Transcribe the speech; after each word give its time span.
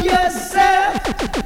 Yourself. 0.00 0.96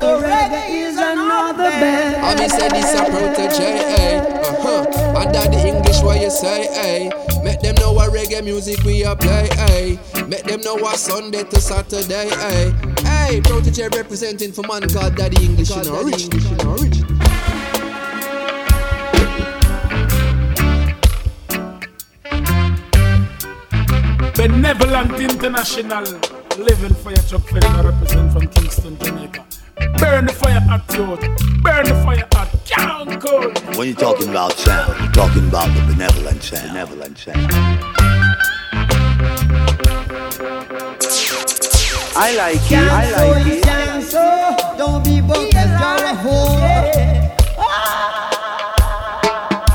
Oh, 0.01 0.21
reggae 0.23 0.71
is 0.71 0.97
another 0.97 1.71
bed. 1.71 2.15
I 2.23 2.35
be 2.35 2.49
say 2.49 2.69
this 2.69 2.95
a 2.95 3.05
Protoje, 3.05 3.61
eh? 3.61 4.21
Uh 4.21 4.63
huh. 4.63 5.21
And 5.21 5.35
that 5.35 5.51
the 5.51 5.67
English 5.67 6.01
what 6.03 6.21
you 6.21 6.31
say, 6.31 6.67
eh? 6.71 7.11
Make 7.43 7.61
them 7.61 7.75
know 7.77 7.93
what 7.93 8.13
reggae 8.13 8.45
music 8.45 8.83
we 8.85 9.05
a 9.05 9.17
play, 9.17 9.49
eh? 9.53 9.97
Make 10.27 10.45
them 10.45 10.61
know 10.61 10.75
what 10.77 10.97
Sunday 10.99 11.45
to 11.45 11.61
Saturday, 11.61 12.29
eh? 12.31 12.73
Hey, 13.03 13.41
Protoje 13.41 13.95
representing 13.95 14.53
for 14.53 14.63
man 14.63 14.89
called 14.89 15.17
Daddy 15.17 15.45
English, 15.45 15.71
you 15.71 15.85
know, 15.85 16.03
rich, 16.03 16.25
you 16.25 16.57
know, 16.59 16.77
rich. 16.77 17.03
Benevolent 24.37 25.19
International. 25.21 26.05
Living 26.59 26.95
fire 26.95 27.15
truck 27.29 27.43
Federal 27.49 27.93
represent 27.93 28.33
from 28.33 28.49
Kingston, 28.49 28.99
Jamaica. 28.99 29.45
Burn 29.99 30.25
the 30.25 30.33
fire 30.33 30.63
at 30.71 30.89
you. 30.95 31.29
Burn 31.61 31.85
the 31.85 31.95
fire 32.03 32.27
at 32.35 32.65
Count 32.65 33.21
Cold. 33.21 33.77
When 33.77 33.89
you're 33.89 33.97
talking 33.97 34.31
about 34.31 34.53
sound, 34.53 34.99
you're 34.99 35.13
talking 35.13 35.49
about 35.49 35.69
the 35.77 35.83
benevolent 35.93 36.43
sound. 36.43 36.69
Benevolent 36.71 37.19
sound. 37.19 37.53
I 42.19 42.35
like 42.37 42.73
it. 42.73 42.79
I 42.79 43.11
like 43.11 43.47
it. 43.47 44.79
Don't 44.79 45.05
be 45.05 45.21
broke 45.21 45.53
you're 45.53 45.67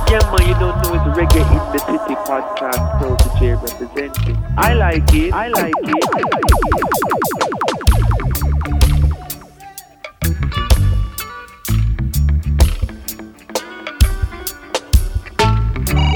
Yeah, 0.10 0.20
man, 0.32 0.48
you 0.48 0.56
don't 0.56 0.82
know 0.82 0.96
it's 0.96 1.01
Reggae 1.22 1.46
in 1.52 1.62
the 1.72 1.78
City 1.78 2.16
podcast, 2.26 2.82
Protoje 2.98 3.54
representing. 3.62 4.38
I 4.58 4.74
like 4.74 5.14
it, 5.14 5.32
I 5.32 5.50
like 5.50 5.72
it. 5.78 6.04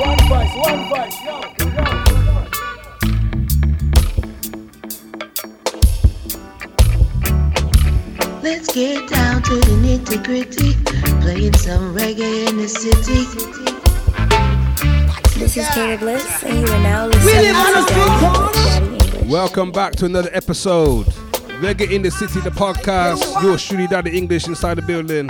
One 0.02 0.22
voice, 0.28 0.54
one 0.66 0.90
voice, 0.90 1.18
yo, 1.24 1.36
Let's 8.42 8.74
get 8.74 9.08
down 9.08 9.44
to 9.44 9.54
the 9.54 9.76
nitty 9.86 10.18
gritty, 10.26 10.74
playing 11.22 11.54
some 11.54 11.94
reggae 11.94 12.48
in 12.50 12.58
the 12.58 12.68
city. 12.68 13.65
This 15.46 15.58
is 15.58 15.68
Taylor 15.76 15.98
Bliss, 16.00 16.44
and 16.44 16.58
you 16.58 16.74
are 16.74 16.80
now 16.80 17.06
listening 17.06 17.36
to 17.36 18.64
Daddy 18.64 18.88
English. 18.88 19.30
Welcome 19.32 19.72
back 19.72 19.94
to 19.98 20.06
another 20.06 20.32
episode. 20.34 21.06
Reggae 21.62 21.92
in 21.92 22.02
the 22.02 22.10
City, 22.10 22.40
the 22.40 22.50
podcast. 22.50 23.44
Yours 23.44 23.64
truly, 23.64 23.86
Daddy 23.86 24.18
English, 24.18 24.48
inside 24.48 24.74
the 24.74 24.82
building. 24.82 25.28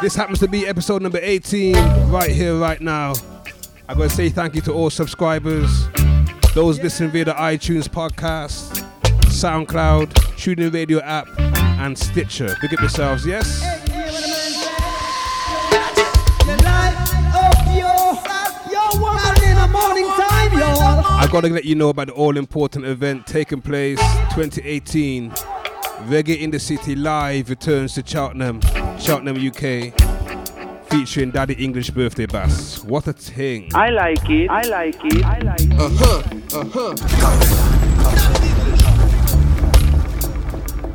This 0.00 0.16
happens 0.16 0.38
to 0.38 0.48
be 0.48 0.66
episode 0.66 1.02
number 1.02 1.18
18, 1.20 1.74
right 2.08 2.30
here, 2.30 2.56
right 2.56 2.80
now. 2.80 3.12
I 3.86 3.92
gotta 3.92 4.08
say 4.08 4.30
thank 4.30 4.54
you 4.54 4.62
to 4.62 4.72
all 4.72 4.88
subscribers, 4.88 5.86
those 6.54 6.80
listening 6.80 7.10
via 7.10 7.26
the 7.26 7.34
iTunes 7.34 7.88
podcast, 7.88 8.88
SoundCloud, 9.26 10.06
TuneIn 10.38 10.72
Radio 10.72 11.00
app, 11.00 11.28
and 11.38 11.98
Stitcher. 11.98 12.56
Big 12.62 12.72
up 12.72 12.80
yourselves, 12.80 13.26
yes? 13.26 13.71
I 21.22 21.28
gotta 21.28 21.48
let 21.48 21.64
you 21.64 21.76
know 21.76 21.90
about 21.90 22.08
the 22.08 22.14
all 22.14 22.36
important 22.36 22.84
event 22.84 23.28
taking 23.28 23.62
place 23.62 24.00
2018. 24.34 25.30
Reggae 26.10 26.40
in 26.40 26.50
the 26.50 26.58
City 26.58 26.96
Live 26.96 27.48
returns 27.48 27.94
to 27.94 28.02
Cheltenham, 28.04 28.60
Cheltenham, 28.98 29.36
UK, 29.36 29.94
featuring 30.90 31.30
Daddy 31.30 31.54
English 31.54 31.90
Birthday 31.90 32.26
Bass. 32.26 32.82
What 32.82 33.06
a 33.06 33.12
thing! 33.12 33.70
I 33.72 33.90
like 33.90 34.28
it, 34.28 34.50
I 34.50 34.62
like 34.62 34.96
it, 35.04 35.24
I 35.24 35.38
like 35.38 35.60
it. 35.60 35.72
Uh 35.78 35.90
huh, 35.92 36.22
uh 36.58 36.64
huh. 36.72 36.96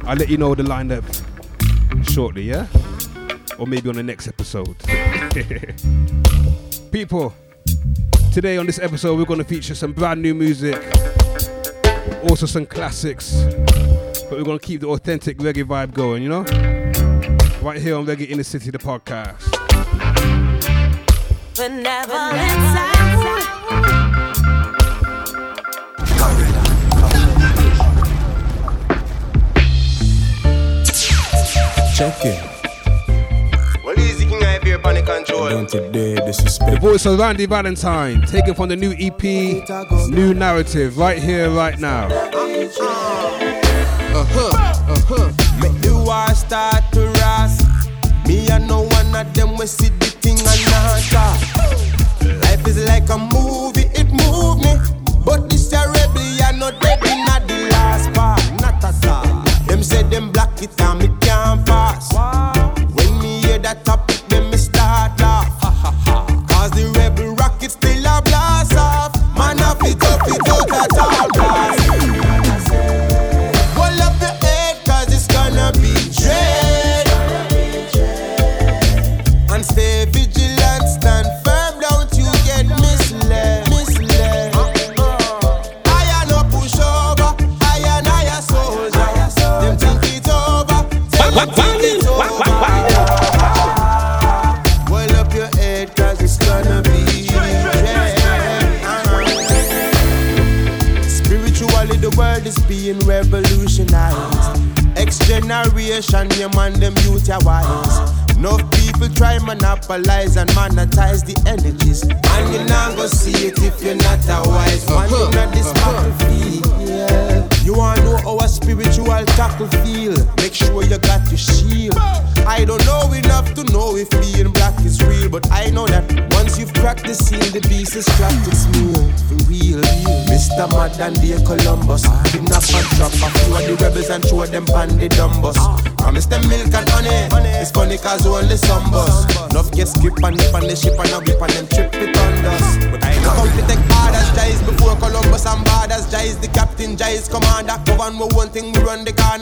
I'll 0.05 0.17
let 0.17 0.27
you 0.27 0.37
know 0.37 0.53
the 0.55 0.63
lineup 0.63 1.05
shortly, 2.11 2.41
yeah? 2.41 2.67
Or 3.57 3.65
maybe 3.65 3.87
on 3.87 3.95
the 3.95 4.03
next 4.03 4.27
episode. 4.27 4.75
People, 6.91 7.33
today 8.37 8.57
on 8.57 8.67
this 8.67 8.77
episode, 8.77 9.17
we're 9.17 9.25
going 9.25 9.39
to 9.39 9.43
feature 9.43 9.73
some 9.73 9.91
brand 9.91 10.21
new 10.21 10.35
music, 10.35 10.75
also 12.29 12.45
some 12.45 12.67
classics, 12.67 13.33
but 14.29 14.33
we're 14.33 14.43
going 14.43 14.59
to 14.59 14.63
keep 14.63 14.79
the 14.79 14.87
authentic 14.87 15.39
reggae 15.39 15.63
vibe 15.63 15.91
going, 15.91 16.21
you 16.21 16.29
know? 16.29 16.41
Right 17.63 17.81
here 17.81 17.95
on 17.95 18.05
Reggae 18.05 18.29
in 18.29 18.37
the 18.37 18.43
City, 18.43 18.69
the 18.69 18.77
podcast. 18.77 19.41
Check 31.95 32.23
it. 32.23 32.46
Well, 34.77 34.77
easy 34.77 34.77
king 34.77 34.77
I 34.77 34.77
here 34.77 34.85
on 34.85 34.95
the 34.95 35.01
control. 35.01 35.49
Down 35.49 35.65
today, 35.67 36.15
The 36.15 36.21
disrespect. 36.21 36.81
voice 36.81 37.05
of 37.05 37.19
Randy 37.19 37.45
Valentine, 37.45 38.21
taken 38.23 38.53
from 38.53 38.67
the 38.69 38.75
new 38.75 38.93
EP, 38.99 39.23
New 40.09 40.33
Narrative, 40.33 40.97
right 40.97 41.17
here, 41.21 41.49
right 41.49 41.77
now. 41.79 42.07
Uh 42.07 42.31
huh, 44.25 44.51
uh 44.89 44.99
huh. 45.07 45.31
Make 45.61 45.79
the 45.81 45.93
war 45.95 46.27
start 46.35 46.83
to 46.93 47.07
rise. 47.21 47.61
Me 48.27 48.47
and 48.49 48.67
no 48.67 48.81
one 48.81 49.15
of 49.15 49.33
them 49.33 49.55
we 49.57 49.65
see 49.67 49.89
the 49.89 50.05
thing 50.07 50.37
and 50.37 50.65
not 50.71 51.01
talk. 51.11 51.39
Life 52.43 52.67
is 52.67 52.77
like 52.85 53.09
a 53.09 53.17
movie, 53.17 53.66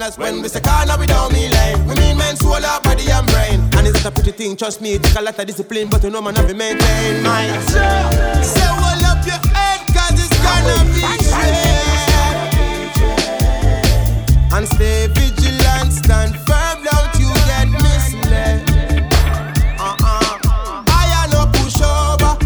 run 0.06 0.12
the. 0.18 0.22
When 0.22 0.42
we 0.42 0.50
say 0.50 0.62
corner, 0.62 0.98
we 1.00 1.06
don't 1.06 1.34
mean 1.34 1.52
line. 1.52 1.88
We 1.88 1.96
mean 1.96 2.18
men, 2.18 2.36
soul, 2.38 2.54
our 2.54 2.82
body 2.82 3.10
and 3.10 3.28
brain. 3.28 3.62
And 3.78 3.88
it's 3.88 4.04
not 4.04 4.12
a 4.12 4.12
pretty 4.12 4.32
thing, 4.32 4.56
trust 4.56 4.82
me, 4.82 4.94
it 4.96 5.04
take 5.04 5.18
a 5.18 5.22
lot 5.22 5.40
of 5.40 5.48
discipline, 5.48 5.90
but 5.90 6.04
you 6.04 6.10
know 6.10 6.22
man 6.22 6.36
have 6.36 6.48
to 6.48 6.54
maintain 6.54 7.24
mine. 7.24 7.62
Say, 7.68 7.80
hold 8.62 9.04
up 9.04 9.26
your 9.26 9.40
head, 9.54 9.82
cause 9.94 10.14
it's 10.14 10.38
gonna 10.46 10.84
be 10.94 11.02
straight. 11.24 11.74
And 14.54 14.68
stay 14.68 15.08
vigilant, 15.08 15.92
stand 15.92 16.36
firm, 16.46 16.84
don't 16.84 17.20
you 17.20 17.30
get 17.50 17.68
misled. 17.82 18.62
Uh-uh. 19.80 20.84
I 20.88 21.06
am 21.24 21.30
no 21.32 21.46
pushover, 21.52 22.38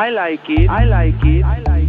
I 0.00 0.08
like 0.08 0.48
it, 0.48 0.70
I 0.70 0.84
like 0.84 1.22
it, 1.26 1.44
I 1.44 1.58
like 1.58 1.66
it. 1.66 1.79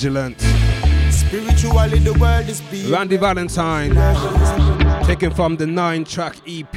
Vigilant. 0.00 0.40
Spiritually, 1.10 1.98
the 1.98 2.16
world 2.18 2.48
is 2.48 2.62
being 2.62 2.90
Randy 2.90 3.18
Valentine. 3.18 3.90
Taken 5.04 5.30
from 5.30 5.56
the 5.56 5.66
nine 5.66 6.04
track 6.04 6.36
EP 6.48 6.72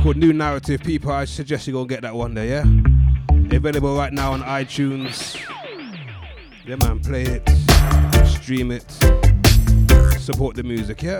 called 0.00 0.16
New 0.16 0.32
Narrative. 0.32 0.80
People, 0.84 1.10
I 1.10 1.24
suggest 1.24 1.66
you 1.66 1.72
go 1.72 1.84
get 1.84 2.02
that 2.02 2.14
one 2.14 2.34
there, 2.34 2.46
yeah? 2.46 3.56
Available 3.56 3.96
right 3.96 4.12
now 4.12 4.30
on 4.30 4.42
iTunes. 4.42 5.36
Yeah, 6.64 6.76
man, 6.76 7.00
play 7.00 7.22
it, 7.22 7.48
stream 8.24 8.70
it, 8.70 8.88
support 10.20 10.54
the 10.54 10.62
music, 10.62 11.02
yeah? 11.02 11.18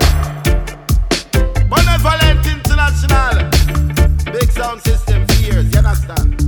Benevolent 1.69 2.47
International. 2.47 3.51
Big 4.33 4.53
sound 4.53 4.81
system 4.83 5.27
for 5.27 5.43
years, 5.43 5.69
you 5.73 5.79
understand? 5.81 6.41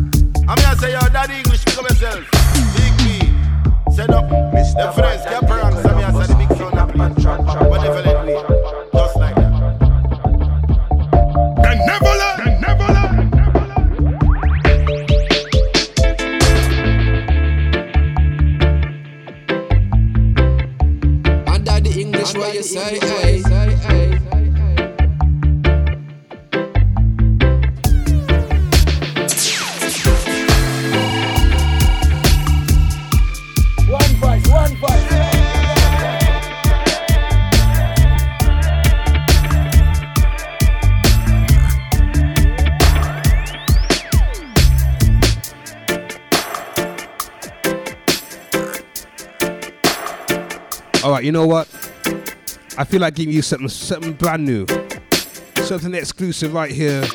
I'm 0.49 0.59
here 0.59 0.75
to 0.75 0.79
say, 0.79 0.93
yo, 0.93 1.01
daddy 1.09 1.39
English, 1.39 1.65
pick 1.65 1.77
up 1.77 1.89
yourself. 1.89 2.42
Set 3.95 4.11
up. 4.11 4.29
The 4.29 4.93
friends, 4.95 5.23
get 5.25 5.43
around. 5.43 5.83
So 5.83 5.97
me, 5.97 6.03
I 6.03 6.13
say 6.13 6.33
the 6.33 6.47
big 6.47 6.57
sound 6.57 7.49
up. 7.49 7.72
Right, 51.23 51.27
you 51.27 51.31
know 51.31 51.47
what? 51.47 51.69
I 52.77 52.83
feel 52.83 53.01
like 53.01 53.15
giving 53.15 53.33
you 53.33 53.43
something, 53.43 53.69
something 53.69 54.15
brand 54.15 54.45
new, 54.45 54.67
something 55.55 55.95
exclusive 55.95 56.53
right 56.53 56.73
here, 56.73 57.07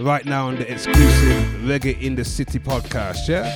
right 0.00 0.24
now 0.24 0.48
on 0.48 0.56
the 0.56 0.72
exclusive 0.72 1.44
Reggae 1.60 2.00
in 2.00 2.14
the 2.14 2.24
City 2.24 2.58
podcast. 2.58 3.28
Yeah, 3.28 3.54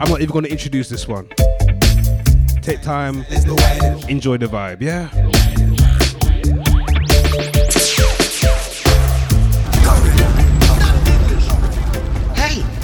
I'm 0.00 0.08
not 0.08 0.22
even 0.22 0.32
going 0.32 0.46
to 0.46 0.50
introduce 0.50 0.88
this 0.88 1.06
one. 1.06 1.28
Take 2.62 2.80
time, 2.80 3.26
enjoy 4.08 4.38
the 4.38 4.46
vibe. 4.46 4.80
Yeah. 4.80 5.10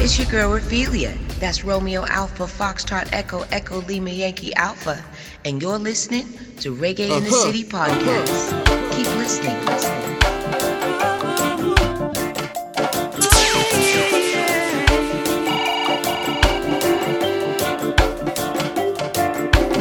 It's 0.04 0.18
your 0.18 0.26
girl 0.26 0.59
Rafeelya. 0.59 1.16
That's 1.38 1.64
Romeo 1.64 2.04
Alpha 2.06 2.44
Foxtrot 2.44 3.09
Echo 3.12 3.44
Echo 3.52 3.80
Lima 3.82 4.11
Yankee 4.11 4.52
Alpha. 4.56 5.02
And 5.44 5.62
you're 5.62 5.78
listening 5.78 6.26
to 6.61 6.75
Reggae 6.75 7.09
in 7.16 7.23
the 7.25 7.30
Uh-huh. 7.30 7.47
City 7.47 7.64
podcast. 7.64 8.97
Keep 8.97 9.06
listening. 9.16 9.59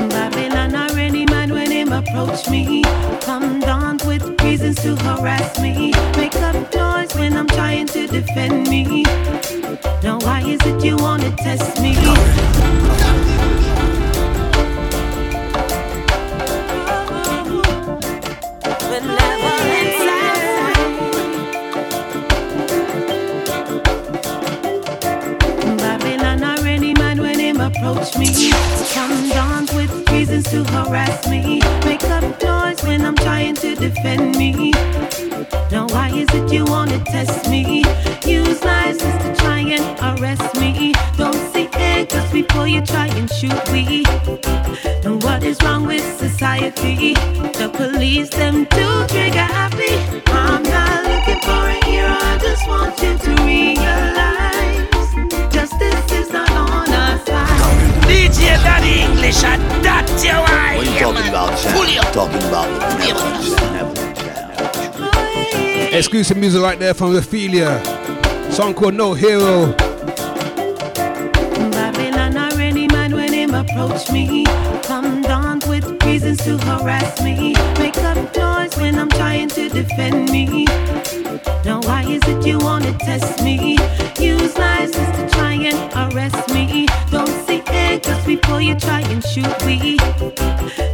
Babylon 0.09 0.75
already 0.75 1.25
mad 1.25 1.51
when 1.51 1.71
him 1.71 1.91
approach 1.91 2.49
me. 2.49 2.83
Come 3.21 3.59
down 3.59 3.97
with 4.05 4.23
reasons 4.41 4.77
to 4.83 4.95
harass 4.97 5.59
me. 5.59 5.91
Make 6.17 6.35
up 6.37 6.55
noise 6.73 6.90
when 7.15 7.35
I'm 7.37 7.47
trying 7.47 7.87
to 7.87 8.07
defend 8.07 8.69
me. 8.69 9.03
Now 10.03 10.19
why 10.19 10.41
is 10.41 10.59
it 10.65 10.83
you 10.83 10.97
wanna 10.97 11.31
test 11.37 11.81
me? 11.81 11.95
Approach 27.61 28.17
me 28.17 28.51
Comes 28.93 29.31
on 29.35 29.65
with 29.75 30.09
reasons 30.11 30.49
to 30.49 30.63
harass 30.63 31.27
me 31.29 31.61
Make 31.85 32.03
up 32.05 32.23
noise 32.41 32.81
when 32.83 33.05
I'm 33.05 33.15
trying 33.15 33.55
to 33.55 33.75
defend 33.75 34.35
me 34.35 34.73
is 36.13 36.27
it 36.33 36.51
you 36.51 36.65
wanna 36.65 36.99
test 37.05 37.49
me? 37.49 37.83
Use 38.25 38.63
license 38.63 39.23
to 39.23 39.33
try 39.35 39.59
and 39.59 40.19
arrest 40.19 40.55
me 40.59 40.93
Don't 41.17 41.33
see 41.53 41.67
eh, 41.73 42.05
just 42.05 42.31
before 42.33 42.67
you 42.67 42.81
try 42.81 43.07
and 43.07 43.29
shoot 43.29 43.71
me 43.71 44.03
And 45.03 45.21
what 45.23 45.43
is 45.43 45.61
wrong 45.63 45.85
with 45.85 46.03
society? 46.17 47.13
The 47.59 47.69
police 47.73 48.29
them 48.29 48.65
too 48.67 49.05
trigger 49.07 49.47
happy 49.59 49.95
I'm 50.27 50.63
not 50.63 51.03
looking 51.09 51.41
for 51.41 51.63
a 51.75 51.85
hero, 51.85 52.15
I 52.31 52.37
just 52.41 52.67
want 52.67 53.01
you 53.01 53.17
to 53.17 53.43
realize 53.43 55.53
Justice 55.53 56.11
is 56.11 56.31
not 56.31 56.49
on 56.51 56.89
our 56.89 57.17
side 57.25 58.07
DJ 58.07 58.55
Daddy 58.63 59.01
English, 59.01 59.43
and 59.43 59.61
that's 59.83 60.23
your 60.23 60.35
eye. 60.35 60.75
When 60.77 60.87
you're 60.93 61.13
talking 61.13 61.29
about 61.29 61.57
sound, 61.57 61.89
you're 61.89 62.03
talking 62.13 62.43
about 62.49 62.67
the 62.67 62.95
benevolent 62.95 63.43
sound. 63.43 63.90
Exclusive 65.93 66.37
music 66.37 66.61
right 66.61 66.79
there 66.79 66.93
from 66.93 67.11
Rafeelya. 67.13 67.83
Song 68.53 68.73
called 68.73 68.93
No 68.93 69.13
Hero. 69.13 69.73
Babylon 71.71 72.37
or 72.37 72.61
any 72.61 72.87
man 72.87 73.13
when 73.13 73.33
him 73.33 73.53
approach 73.53 74.09
me 74.09 74.45
Come 74.83 75.21
down 75.21 75.59
with 75.67 76.01
reasons 76.05 76.37
to 76.45 76.57
harass 76.59 77.21
me 77.21 77.53
Make 77.77 77.97
up 77.97 78.17
noise 78.35 78.75
when 78.77 78.97
I'm 78.97 79.09
trying 79.09 79.49
to 79.49 79.67
defend 79.67 80.31
me 80.31 80.65
Now 81.65 81.81
why 81.81 82.03
is 82.07 82.21
it 82.25 82.45
you 82.47 82.59
wanna 82.59 82.97
test 82.97 83.43
me? 83.43 83.77
Use 84.21 84.55
license 84.55 85.17
to 85.17 85.27
try 85.35 85.53
and 85.53 86.13
arrest 86.13 86.53
me 86.53 86.85
Don't 87.09 87.27
see 87.47 87.63
it 87.65 88.03
just 88.03 88.27
before 88.27 88.61
you 88.61 88.75
try 88.75 89.01
and 89.01 89.23
shoot 89.23 89.65
me 89.65 89.97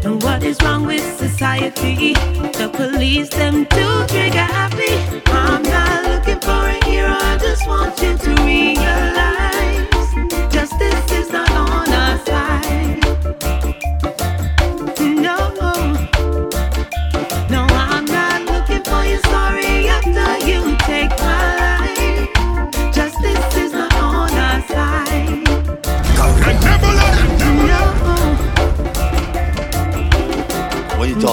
And 0.06 0.24
what 0.24 0.44
is 0.44 0.58
wrong 0.64 0.86
with 0.86 1.04
society? 1.18 2.14
The 2.60 2.70
police 2.74 3.28
them 3.30 3.66
too 3.66 4.06
trigger 4.08 4.40
happy 4.40 5.22
I'm 5.28 5.62
not 5.62 6.04
looking 6.06 6.40
for 6.40 6.70
a 6.70 6.86
hero, 6.86 7.10
I 7.12 7.38
just 7.38 7.68
want 7.68 8.02
you 8.02 8.18
to 8.18 8.44
realize 8.44 10.54
Justice 10.54 11.12
is 11.12 11.30
not 11.30 11.52
on 11.52 11.92
our 11.92 12.18
side. 12.26 12.97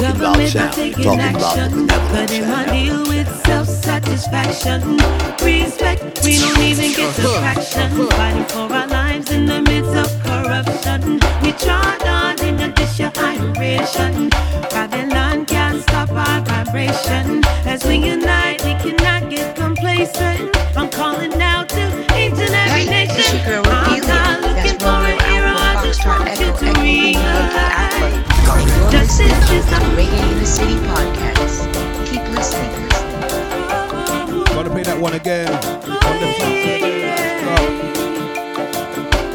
Talking 0.04 0.20
about 0.20 0.42
Government 0.42 0.50
sound, 0.50 0.74
taking 0.74 1.04
you're 1.04 1.16
talking 1.16 1.36
about 1.36 1.60
the 1.60 1.64
action, 1.64 1.86
benevolent 1.86 2.12
but 2.12 2.30
in 2.32 2.48
my 2.48 2.66
sound. 2.66 2.70
deal 2.70 3.02
with 3.08 3.28
self-satisfaction, 3.46 4.80
respect, 5.42 6.20
we 6.24 6.38
don't 6.38 6.58
even 6.60 6.92
get 6.92 7.14
the 7.16 7.28
fraction. 7.40 8.08
Fighting 8.10 8.44
for 8.46 8.72
our 8.72 8.86
lives 8.86 9.30
in 9.30 9.46
the 9.46 9.62
midst 9.62 9.94
of 9.94 10.08
corruption. 10.24 11.20
We 11.42 11.52
trod 11.52 12.02
on 12.06 12.40
in 12.44 12.60
a 12.60 12.72
dish 12.72 13.00
of 13.00 13.16
iration. 13.16 14.30
Babylon 14.70 15.46
can't 15.46 15.82
stop 15.82 16.10
our 16.10 16.40
vibration. 16.42 17.42
As 17.66 17.84
we 17.84 17.96
unite, 17.96 18.62
we 18.64 18.74
cannot 18.74 19.30
get 19.30 19.56
complacent. 19.56 20.54
I'm 20.76 20.90
calling 20.90 21.40
out 21.40 21.68
to 21.70 21.84
each 22.18 22.32
and 22.44 22.54
every 22.54 22.84
Hey, 22.86 23.04
it's 23.06 23.14
nation. 23.16 23.38
your 23.38 23.62
girl 23.62 23.72
I'm 23.72 24.02
Ophelia. 24.02 24.08
not 24.08 24.40
looking 24.42 24.54
That's 24.54 24.82
for 24.82 24.86
Romeo 24.86 25.16
a 25.16 25.22
hero, 25.22 25.52
I 25.56 25.74
Alpha 25.74 25.86
just 25.86 26.00
Foxtrot 26.00 26.18
want 26.18 26.40
you 26.40 26.46
Echo 26.46 26.56
to 26.58 26.66
Echo 26.66 26.82
Lima 26.82 27.12
Yankee 27.12 27.44
realize. 27.48 28.33
You're 28.92 29.02
is 29.02 29.70
not 29.70 29.82
the 29.82 29.88
Reggae 29.96 30.32
in 30.32 30.38
the 30.38 30.46
City 30.46 30.74
podcast. 30.86 31.66
Keep 32.06 32.22
listening. 32.34 32.72
Gotta 34.46 34.70
play 34.70 34.82
that 34.82 34.98
one 35.00 35.14
again. 35.14 35.52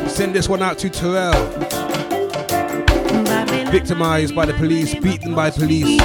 On. 0.03 0.09
Send 0.09 0.33
this 0.33 0.47
one 0.49 0.61
out 0.61 0.77
to 0.79 0.89
Terrell. 0.89 1.33
Victimized 3.71 4.35
by 4.35 4.45
the 4.45 4.53
police, 4.53 4.95
beaten 4.95 5.35
by 5.35 5.49
police. 5.51 5.99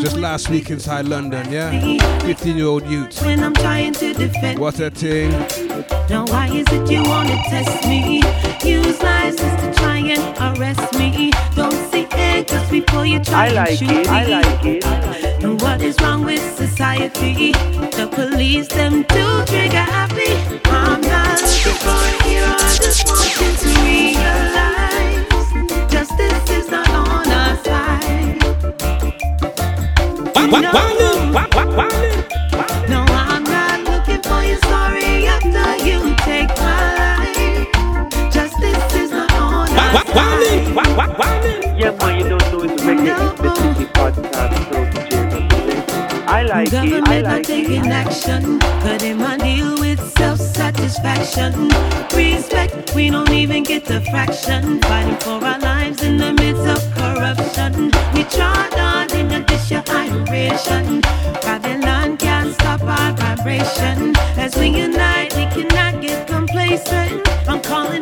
Just 0.00 0.16
last 0.16 0.48
week 0.50 0.70
inside 0.70 1.06
London, 1.06 1.50
yeah? 1.50 1.70
15 2.20 2.56
year 2.56 2.66
old 2.66 2.86
youth. 2.86 3.22
When 3.22 3.42
I'm 3.42 3.54
trying 3.54 3.92
to 3.94 4.12
defend 4.14 4.58
What 4.58 4.78
a 4.80 4.90
thing. 4.90 5.30
Now 6.08 6.24
why 6.26 6.48
is 6.48 6.66
it 6.70 6.90
you 6.90 7.02
wanna 7.02 7.36
test 7.48 7.84
me? 7.86 8.22
Use 8.64 9.02
license 9.02 9.62
to 9.62 9.72
try 9.74 9.98
and 9.98 10.58
arrest 10.58 10.92
me. 10.98 11.30
Don't 11.54 11.89
just 12.48 12.70
before 12.70 13.06
you 13.06 13.18
try 13.20 13.46
I 13.46 13.48
like 13.50 13.68
and 13.70 13.78
shoot 13.78 13.90
it, 13.90 14.06
me. 14.06 14.08
I 14.08 14.24
like 14.24 14.64
it. 14.64 14.84
And 15.44 15.60
what 15.60 15.80
is 15.82 15.96
wrong 16.00 16.24
with 16.24 16.40
society? 16.56 17.52
The 17.98 18.08
police 18.12 18.68
them 18.68 19.04
too 19.04 19.44
trigger 19.46 19.86
happy. 19.96 20.32
I'm 20.70 21.00
not 21.00 21.40
looking 21.42 21.78
for 21.84 21.90
a 21.90 22.22
hero, 22.24 22.46
I 22.46 22.76
just 22.86 23.06
want 23.06 23.30
you 23.40 23.50
to 23.62 23.68
realize 23.84 25.26
justice 25.92 26.50
is 26.50 26.68
not 26.70 26.88
on 26.90 27.28
our 27.28 27.56
side. 27.64 28.38
No, 30.36 30.60
no, 30.60 31.09
man, 42.00 42.18
you 42.18 42.28
don't 42.28 42.52
know 42.52 42.62
it's 42.64 42.82
reggae 42.82 43.14
in 43.30 43.36
the 43.42 43.54
city 43.56 43.86
podcast. 43.92 44.56
So 44.68 44.78
DJ. 44.92 46.26
I 46.28 46.42
like 46.42 46.68
it, 46.68 46.74
I 46.74 46.86
Government 46.86 47.06
not 47.06 47.24
like 47.24 47.46
taking 47.46 47.84
it. 47.86 47.92
action, 47.92 48.58
but 48.58 49.02
in 49.02 49.18
my 49.18 49.36
deal 49.36 49.78
with 49.80 50.00
self-satisfaction. 50.18 51.68
Respect, 52.14 52.94
we 52.94 53.10
don't 53.10 53.30
even 53.30 53.62
get 53.64 53.84
the 53.84 54.00
fraction. 54.10 54.80
Fighting 54.82 55.16
for 55.18 55.44
our 55.44 55.58
lives 55.58 56.02
in 56.02 56.16
the 56.18 56.32
midst 56.32 56.66
of 56.66 56.80
corruption. 56.96 57.90
We 58.14 58.24
trod 58.24 58.74
on 58.78 59.10
in 59.16 59.30
a 59.32 59.44
dish 59.44 59.72
of 59.72 59.88
iration. 59.90 61.00
Babylon 61.42 62.16
can't 62.16 62.54
stop 62.54 62.82
our 62.82 63.12
vibration. 63.12 64.14
As 64.38 64.56
we 64.56 64.68
unite, 64.68 65.34
we 65.34 65.46
cannot 65.46 66.00
get 66.00 66.26
complacent. 66.28 67.26
I'm 67.48 67.60
calling 67.62 67.99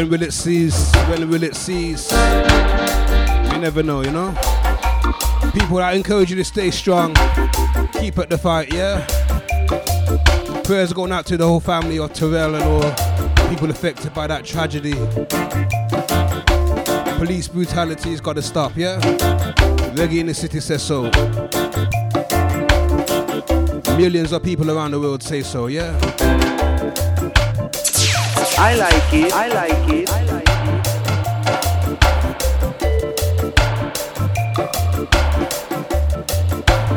When 0.00 0.08
will 0.08 0.22
it 0.22 0.32
cease? 0.32 0.90
When 1.10 1.28
will 1.28 1.42
it 1.42 1.54
cease? 1.54 2.10
You 2.10 3.58
never 3.58 3.82
know, 3.82 4.00
you 4.00 4.10
know? 4.10 4.32
People, 5.52 5.82
I 5.82 5.92
encourage 5.92 6.30
you 6.30 6.36
to 6.36 6.44
stay 6.44 6.70
strong. 6.70 7.12
Keep 7.92 8.16
at 8.18 8.30
the 8.30 8.38
fight, 8.38 8.72
yeah? 8.72 9.04
Prayers 10.64 10.94
going 10.94 11.12
out 11.12 11.26
to 11.26 11.36
the 11.36 11.46
whole 11.46 11.60
family 11.60 11.98
of 11.98 12.14
Terrell 12.14 12.54
and 12.54 12.64
all 12.64 13.50
people 13.50 13.70
affected 13.70 14.14
by 14.14 14.26
that 14.26 14.46
tragedy. 14.46 14.94
Police 17.18 17.48
brutality 17.48 18.08
has 18.12 18.22
got 18.22 18.36
to 18.36 18.42
stop, 18.42 18.74
yeah? 18.78 18.98
Reggae 19.92 20.20
in 20.20 20.28
the 20.28 20.34
city 20.34 20.60
says 20.60 20.82
so. 20.82 21.10
Millions 23.98 24.32
of 24.32 24.42
people 24.42 24.70
around 24.70 24.92
the 24.92 24.98
world 24.98 25.22
say 25.22 25.42
so, 25.42 25.66
yeah? 25.66 25.94
I 28.62 28.74
like 28.74 29.14
it. 29.14 29.32
I 29.32 29.48
like 29.48 29.88
it. 29.88 30.10
I 30.10 30.22
like 30.24 30.44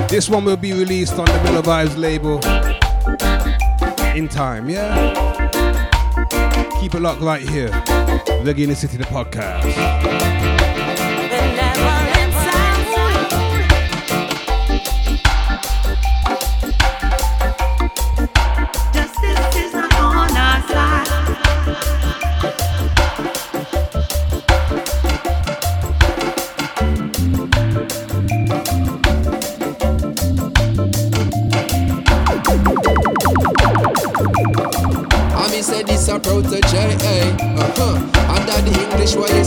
it. 0.01 0.10
This 0.10 0.27
one 0.27 0.43
will 0.43 0.58
be 0.58 0.74
released 0.74 1.13
on 1.13 1.25
the 1.25 1.41
Miller 1.43 1.62
Vibes 1.62 1.98
label 1.98 2.41
in 4.13 4.27
time, 4.27 4.70
yeah? 4.70 5.13
Keep 6.82 6.96
it 6.96 7.00
locked 7.00 7.22
right 7.22 7.41
here. 7.41 7.70
Reggae 8.43 8.63
in 8.63 8.70
the 8.70 8.75
City, 8.75 8.98
the 8.98 9.05
podcast. 9.05 10.32
The 39.15 39.42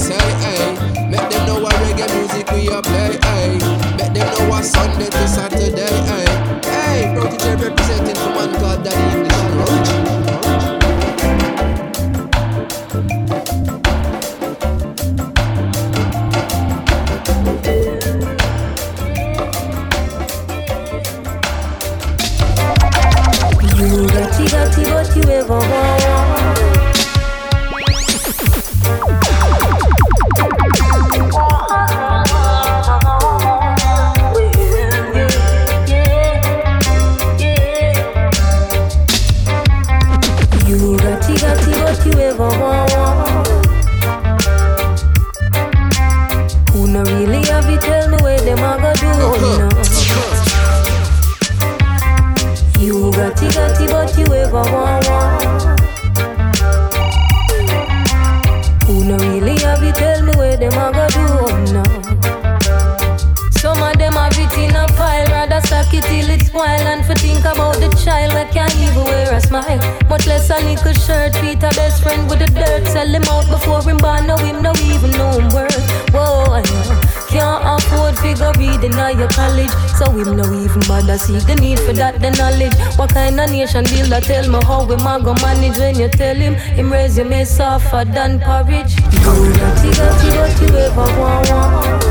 nation 84.20 84.42
tell 84.42 84.50
me 84.50 84.64
how 84.66 84.84
we 84.86 84.96
manage 85.42 85.78
when 85.78 85.98
you 85.98 86.08
tell 86.08 86.34
him 86.34 86.54
him 86.54 86.92
resume 86.92 87.44
softer 87.44 88.04
than 88.04 88.40
porridge. 88.40 88.96
You 88.96 89.52
it, 89.84 89.98
what 90.36 90.60
you 90.60 90.68
ever 90.78 91.06
want, 91.20 91.50
want. 91.50 92.04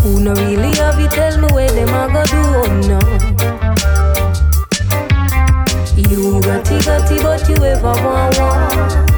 Who 0.00 0.20
no 0.20 0.32
really 0.34 0.74
have 0.76 0.98
it, 0.98 1.10
tell 1.10 1.40
me 1.40 1.48
where 1.52 1.70
them 1.70 1.88
a 1.88 2.08
go 2.12 2.24
do, 2.24 2.40
oh 2.60 2.66
no. 2.88 2.98
You 5.96 6.40
got 6.40 7.10
it, 7.10 7.22
what 7.22 7.48
you 7.48 7.56
ever 7.64 7.94
want, 8.04 8.38
want. 8.38 9.10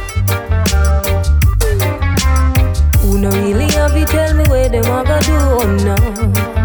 Who 3.00 3.18
no 3.18 3.30
really 3.30 3.70
have 3.72 3.96
it, 3.96 4.08
tell 4.08 4.34
me 4.34 4.44
where 4.48 4.68
them 4.68 4.84
a 4.84 5.04
go 5.04 5.20
do, 5.20 5.34
oh 5.34 5.66
no 5.84 6.61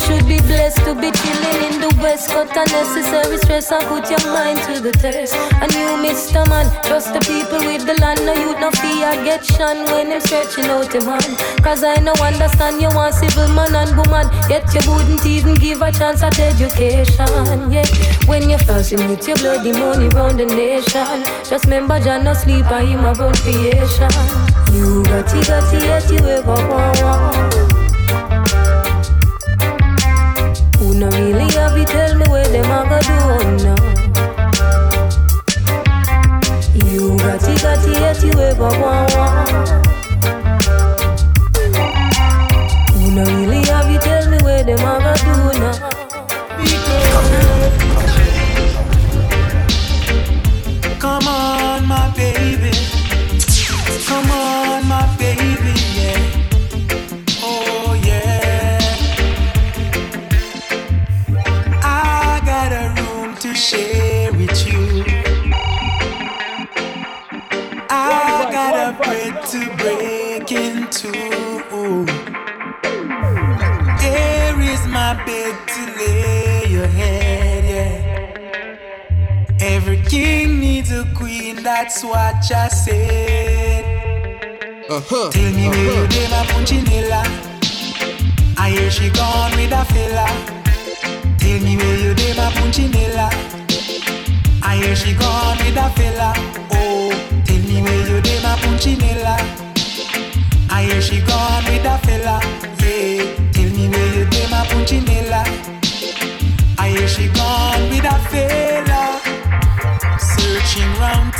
should 0.00 0.26
be 0.26 0.38
blessed 0.48 0.78
to 0.84 0.94
be 0.94 1.10
chilling 1.12 1.60
in 1.68 1.80
the 1.80 1.92
west. 2.02 2.30
Cut 2.30 2.50
unnecessary 2.56 3.38
stress 3.38 3.70
and 3.70 3.84
put 3.86 4.08
your 4.10 4.24
mind 4.32 4.58
to 4.66 4.80
the 4.80 4.92
test. 4.92 5.34
And 5.62 5.70
you, 5.72 5.88
Mr. 6.00 6.42
Man, 6.48 6.66
trust 6.84 7.12
the 7.12 7.20
people 7.20 7.60
with 7.60 7.86
the 7.86 7.94
land. 8.00 8.20
No 8.24 8.32
youth, 8.32 8.58
no 8.58 8.70
fear, 8.80 9.12
get 9.24 9.44
shun 9.44 9.84
when 9.92 10.12
I'm 10.12 10.20
stretching 10.20 10.66
out 10.66 10.92
your 10.92 11.04
hand. 11.04 11.36
Cause 11.62 11.84
I 11.84 11.96
know 12.00 12.14
understand 12.22 12.80
you 12.80 12.88
want 12.94 13.14
civil 13.14 13.48
man 13.48 13.74
and 13.74 13.92
woman. 13.96 14.26
Yet 14.48 14.66
you 14.74 14.82
wouldn't 14.90 15.24
even 15.26 15.54
give 15.54 15.82
a 15.82 15.92
chance 15.92 16.22
at 16.22 16.38
education. 16.38 17.70
Yeah, 17.70 17.86
when 18.26 18.48
you're 18.48 18.58
fasting 18.58 19.06
with 19.08 19.26
your 19.28 19.36
bloody 19.36 19.72
money 19.72 20.08
round 20.08 20.40
the 20.40 20.46
nation. 20.46 21.22
Just 21.44 21.64
remember, 21.64 22.00
John 22.00 22.24
no 22.24 22.34
sleep, 22.34 22.66
I 22.66 22.84
him 22.84 23.04
around 23.04 23.36
creation. 23.38 24.10
You 24.72 25.04
got 25.04 25.28
it, 25.34 25.46
got 25.46 25.74
it, 25.74 25.82
yet 25.84 26.10
you 26.10 26.18
ever 26.18 26.58
want. 26.68 27.79
No 31.00 31.08
really 31.12 31.50
have 31.54 31.76
it, 31.78 31.88
tell 31.88 32.14
me 32.14 32.26
where 32.28 32.46
them 32.46 32.70
a 32.70 32.84
go 32.90 33.00
now. 33.64 33.74
You 36.74 37.16
got 37.16 37.42
it, 37.48 37.62
got 37.62 37.84
it, 37.88 37.92
yet 38.00 38.22
you 38.22 38.32
ever 38.32 38.68
want 38.78 39.14
one. 39.16 39.48
Who 42.92 43.10
no 43.14 43.24
really 43.24 43.64
have 43.64 43.90
it, 43.90 44.02
tell 44.02 44.30
me 44.30 44.38
where 44.42 44.62
them 44.62 44.78
a 44.78 45.16
go 45.24 45.49
that's 81.62 82.02
what 82.02 82.50
I 82.50 82.68
said. 82.68 83.84
Uh-huh. 84.88 85.30
Tell 85.30 85.52
me 85.52 85.66
uh-huh. 85.66 85.70
where 85.70 86.02
you 86.02 86.08
did 86.08 86.30
my 86.30 86.44
punchinella. 86.46 87.22
I 88.56 88.70
hear 88.70 88.90
she 88.90 89.10
gone 89.10 89.52
with 89.56 89.72
a 89.72 89.84
fella. 89.84 90.26
Tell 91.38 91.60
me 91.60 91.76
where 91.76 91.98
you 91.98 92.14
did 92.14 92.36
my 92.36 92.50
punchinella. 92.52 93.28
I 94.62 94.76
hear 94.76 94.94
she 94.94 95.14
gone 95.14 95.58
with 95.58 95.76
a 95.76 95.90
fella. 95.90 96.32
Oh, 96.72 97.10
tell 97.44 97.58
me 97.58 97.82
where 97.82 98.08
you 98.08 98.20
dey, 98.20 98.40
my 98.42 98.56
punchinella. 98.62 99.36
I 100.70 100.84
hear 100.84 101.00
she 101.00 101.20
gone 101.20 101.64
with 101.64 101.84
a 101.84 101.98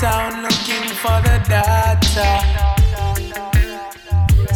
town 0.01 0.43
looking 0.43 0.89
for 1.03 1.21
the 1.27 1.37
data. 1.47 2.31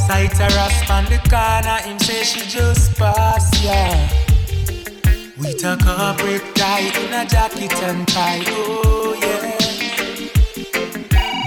Sight 0.07 0.35
a 0.41 0.49
rasp 0.57 0.91
on 0.91 1.05
the 1.05 1.21
corner, 1.29 1.79
him 1.85 1.99
say 1.99 2.25
she 2.25 2.41
just 2.49 2.97
pass, 2.97 3.45
yeah. 3.63 4.09
We 5.37 5.53
took 5.53 5.83
a 5.83 6.15
break 6.17 6.43
tie 6.55 6.89
in 7.01 7.13
a 7.13 7.27
jacket 7.27 7.75
and 7.83 8.09
tie, 8.09 8.43
oh 8.47 9.15
yeah. 9.21 9.51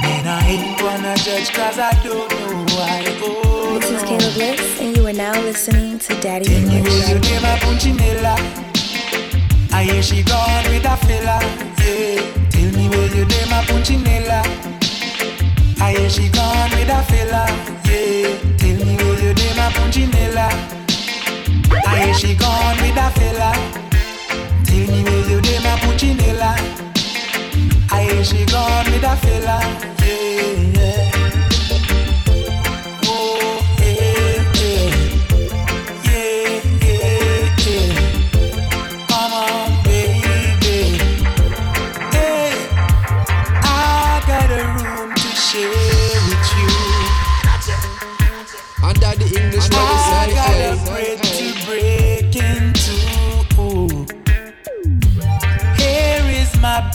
Man, 0.03 0.27
I 0.27 0.47
ain't 0.47 0.79
gonna 0.79 1.15
judge 1.15 1.49
cause 1.51 1.79
I 1.79 1.91
don't 2.03 2.29
know 2.39 2.75
why, 2.75 3.03
oh 3.23 3.79
This 3.79 3.89
is. 3.89 4.03
Caleb 4.03 4.33
Bliss, 4.35 4.79
and 4.79 4.95
you 4.95 5.07
are 5.07 5.13
now 5.13 5.33
listening 5.41 5.97
to 5.97 6.21
Daddy 6.21 6.53
English. 6.53 7.09
You 7.09 7.19
give 7.19 7.41
punchinella. 7.65 8.35
I 9.73 9.83
hear 9.85 10.03
she 10.03 10.21
gone 10.21 10.65
with 10.69 10.85
a 10.85 10.97
fella. 11.07 11.39
Yeah. 11.83 12.46
Tell 12.57 12.71
me 12.73 12.89
where 12.89 13.15
you 13.15 13.23
dem 13.25 13.51
a 13.53 13.61
punchinella. 13.69 14.41
I 15.79 15.91
hear 15.93 16.09
she 16.09 16.27
gone 16.29 16.71
with 16.71 16.89
a 16.89 17.03
fella. 17.09 17.45
Yeah. 17.85 18.33
Tell 18.57 18.77
me 18.83 18.95
where 18.97 19.19
you 19.23 19.33
dem 19.35 19.59
a 19.59 19.67
punchinella. 19.77 20.47
I 21.85 22.05
hear 22.05 22.13
she 22.15 22.33
gone 22.33 22.77
with 22.81 22.97
a 22.97 23.09
fella. 23.17 23.51
Tell 24.65 24.85
me 24.91 25.03
where 25.03 25.29
you 25.29 25.39
dem 25.41 25.65
a 25.65 25.75
punchinella. 25.83 26.51
I 27.91 28.01
hear 28.09 28.23
she 28.23 28.43
gone 28.45 28.85
with 28.91 29.03
a 29.03 29.15
fella. 29.17 29.57
Yeah. 30.01 30.81
yeah. 30.81 30.96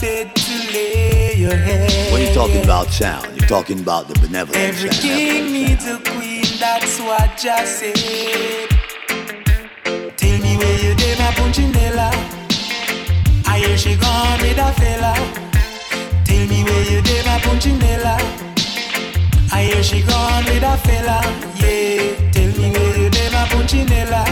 When 0.03 0.31
you're 2.21 2.33
talking 2.33 2.61
about 2.61 2.89
sound, 2.89 3.25
you're 3.37 3.47
talking 3.47 3.79
about 3.79 4.09
the 4.09 4.19
benevolent 4.19 4.61
Every 4.61 4.91
sound. 4.91 5.01
king 5.01 5.53
needs 5.53 5.87
a 5.87 5.97
queen, 5.97 6.43
that's 6.59 6.99
what 6.99 7.45
I 7.45 7.63
said. 7.63 7.95
Tell 10.17 10.39
me 10.41 10.57
where 10.57 10.79
you 10.83 10.93
did 10.95 11.17
my 11.19 11.31
punchinella. 11.39 12.11
I 13.47 13.59
hear 13.59 13.77
she 13.77 13.95
gone 13.95 14.39
with 14.41 14.57
a 14.57 14.73
fella. 14.73 15.13
Tell 16.25 16.47
me 16.47 16.63
where 16.65 16.83
you 16.91 17.01
did 17.01 17.25
my 17.25 17.39
punchinella. 17.39 18.17
I 19.53 19.63
hear 19.63 19.83
she 19.83 20.01
gone 20.01 20.43
with 20.43 20.63
a 20.63 20.75
fella. 20.83 21.21
Yeah, 21.55 22.31
tell 22.31 22.51
me 22.59 22.71
where 22.75 22.97
you 22.99 23.09
did 23.09 23.31
my 23.31 23.45
punchinella. 23.47 24.25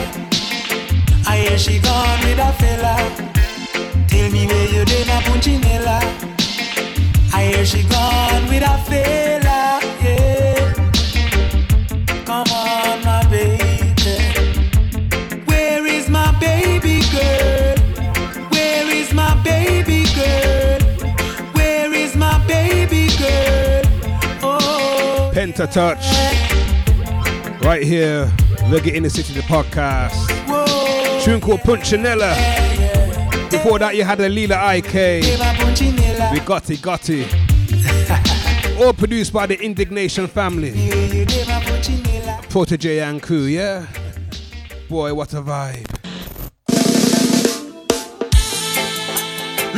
I 1.25 1.37
hear 1.37 1.57
she 1.57 1.79
gone 1.79 2.19
with 2.25 2.39
a 2.39 2.50
fella. 4.51 4.59
Tell 4.59 4.59
me 4.59 4.65
where 4.65 4.67
you 4.73 4.85
did 4.85 5.07
my 5.07 5.21
punchinella. 5.23 5.99
I 7.33 7.43
hear 7.45 7.65
she 7.65 7.83
gone 7.83 8.47
with 8.49 8.63
a 8.63 8.77
fella, 8.89 9.79
yeah. 10.03 10.73
Come 12.25 12.51
on, 12.51 13.03
my 13.03 13.25
baby. 13.29 13.81
Where 15.45 15.85
is 15.85 16.09
my 16.09 16.31
baby 16.39 17.01
girl? 17.11 17.77
Where 18.49 18.89
is 18.93 19.13
my 19.13 19.35
baby 19.43 20.05
girl? 20.15 20.79
Where 21.53 21.93
is 21.93 22.15
my 22.15 22.45
baby 22.47 23.07
girl? 23.17 23.81
Oh, 24.43 25.31
Penta 25.33 25.67
Touch. 25.71 26.05
Right 27.63 27.83
here, 27.83 28.25
Reggae 28.69 28.93
in 28.93 29.03
the 29.03 29.09
City, 29.09 29.33
the 29.33 29.41
podcast. 29.41 30.27
Tune 31.23 31.39
called 31.39 31.61
Punchinella. 31.61 32.80
Before 33.63 33.77
that, 33.77 33.95
you 33.95 34.03
had 34.03 34.19
a 34.19 34.27
Lila 34.27 34.55
Iké. 34.55 35.21
my 35.37 35.53
punchinella. 35.53 36.31
We 36.33 36.39
got 36.39 36.69
it, 36.71 36.81
got 36.81 37.07
it. 37.09 37.27
All 38.81 38.91
produced 38.91 39.31
by 39.31 39.45
the 39.45 39.59
In.Digg.Nation 39.63 40.25
family. 40.27 40.69
You 40.71 41.25
did 41.25 41.47
my. 41.47 41.61
Protoje 42.49 43.01
and 43.01 43.21
crew, 43.21 43.43
yeah? 43.43 43.85
Boy, 44.89 45.13
what 45.13 45.33
a 45.33 45.41
vibe. 45.43 45.87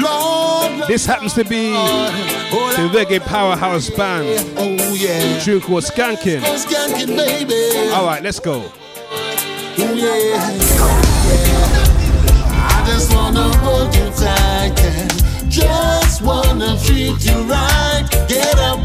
Lord, 0.02 0.88
This 0.88 1.06
happens 1.06 1.34
to 1.34 1.44
be 1.44 1.72
the 1.74 2.90
reggae 2.92 3.20
powerhouse 3.20 3.90
band. 3.92 4.26
Oh 4.58 4.94
yeah. 4.96 5.40
Tune 5.42 5.62
called 5.62 5.84
Skanking. 5.84 6.40
Skanking, 6.40 7.16
baby. 7.16 7.92
All 7.92 8.06
right, 8.06 8.24
let's 8.24 8.40
go. 8.40 8.62
Ooh, 9.78 9.96
yeah. 9.96 11.83
I 12.84 12.86
just 12.86 13.16
wanna 13.16 13.48
hold 13.64 13.96
you 13.96 14.10
tight 14.12 14.78
and 14.78 15.50
just 15.50 16.22
wanna 16.22 16.78
treat 16.84 17.24
you 17.24 17.38
right. 17.48 18.04
Get 18.28 18.60
up, 18.60 18.80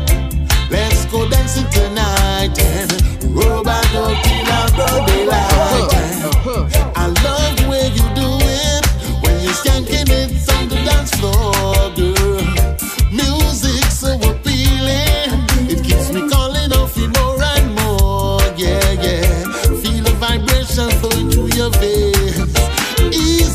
let's 0.71 1.05
go 1.07 1.29
dancing 1.29 1.67
tonight 1.73 2.57
and 2.61 2.93
roll 3.35 3.65
back 3.65 3.93
up 3.97 4.15
till 4.23 4.53
our 4.55 4.71
broad 4.77 5.09
daylight. 5.09 5.91
I 6.95 7.07
love 7.25 7.57
the 7.59 7.67
way 7.69 7.89
you 7.89 8.07
do 8.15 8.29
it. 8.47 8.87
When 9.21 9.35
you're 9.43 9.53
skanking 9.53 10.09
it 10.09 10.31
on 10.55 10.69
the 10.69 10.77
dance 10.87 11.11
floor, 11.19 11.58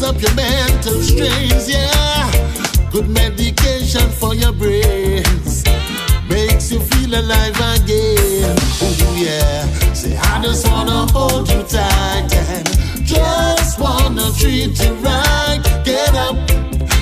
up 0.04 0.22
your 0.22 0.34
mental 0.36 1.02
strains, 1.02 1.70
yeah. 1.70 2.32
Good 2.92 3.08
medication 3.10 4.10
for 4.10 4.36
your 4.36 4.52
brains. 4.52 5.64
Makes 6.30 6.72
you 6.72 6.80
feel 6.80 7.14
alive 7.20 7.56
again. 7.76 8.58
Ooh, 8.84 9.16
yeah. 9.16 9.66
Say, 9.94 10.18
I 10.18 10.42
just 10.42 10.68
wanna 10.70 11.08
hold 11.12 11.50
you 11.50 11.64
tight 11.64 12.34
and 12.34 12.68
just 13.06 13.80
wanna 13.80 14.32
treat 14.38 14.78
you 14.84 14.94
right. 14.96 15.62
Get 15.86 16.14
up, 16.16 16.36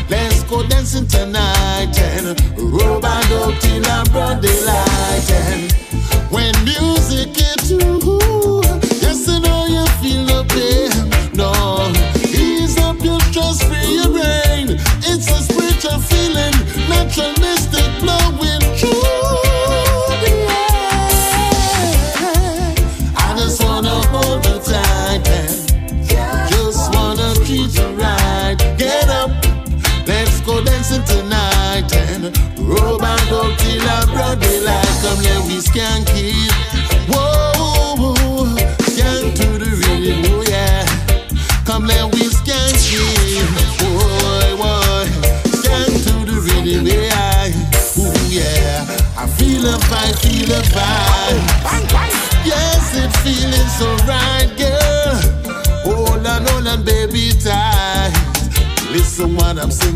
let's 0.10 0.44
go 0.44 0.68
dancing 0.68 1.08
tonight 1.08 1.98
and 1.98 2.40
roll 2.58 3.04
up 3.06 3.60
till 3.62 3.86
our 3.88 4.06
broad 4.06 4.42
daylight. 4.42 5.32
And 5.32 5.72
when 6.30 6.54
music 6.64 7.36
hits 7.36 7.72
you, 7.72 8.41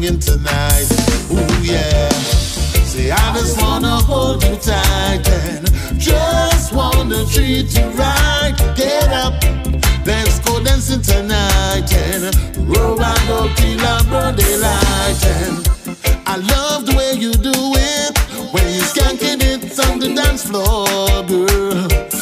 singing 0.06 0.20
tonight. 0.20 0.88
Ooh, 1.32 1.64
yeah. 1.64 2.10
Say, 2.84 3.12
I 3.12 3.34
just 3.34 3.62
wanna 3.62 3.98
hold 4.04 4.44
you 4.44 4.56
tight 4.56 5.28
and 5.28 6.00
just 6.00 6.74
wanna 6.74 7.26
treat 7.26 7.76
you 7.78 7.86
right. 7.92 8.54
Get 8.76 9.10
up, 9.10 9.34
let's 10.06 10.40
go 10.40 10.64
dancing 10.64 11.02
tonight 11.02 11.92
and 11.94 12.26
up 12.26 13.56
till 13.56 13.86
our 13.86 14.32
daylight. 14.34 15.26
And 15.26 15.68
I 16.26 16.38
love 16.38 16.86
the 16.86 16.96
way 16.96 17.14
you 17.14 17.32
do 17.34 17.54
it 17.54 18.18
when 18.54 18.68
you 18.74 18.82
skanking 18.82 19.42
it 19.42 19.80
on 19.90 20.00
the 20.00 20.14
dance 20.14 20.44
floor, 20.44 21.24
girl. 21.28 22.15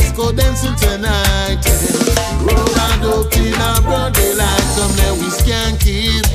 let's 0.00 0.12
go 0.16 0.32
dancing 0.32 0.74
tonight. 0.76 1.60
Yeah. 1.64 2.42
Roll 2.42 2.80
and 2.80 3.04
open 3.04 3.54
our 3.54 3.80
broad 3.82 4.14
daylight, 4.14 4.64
come 4.76 4.92
let 4.96 5.12
we 5.20 5.28
skank 5.28 5.84
it. 5.86 6.26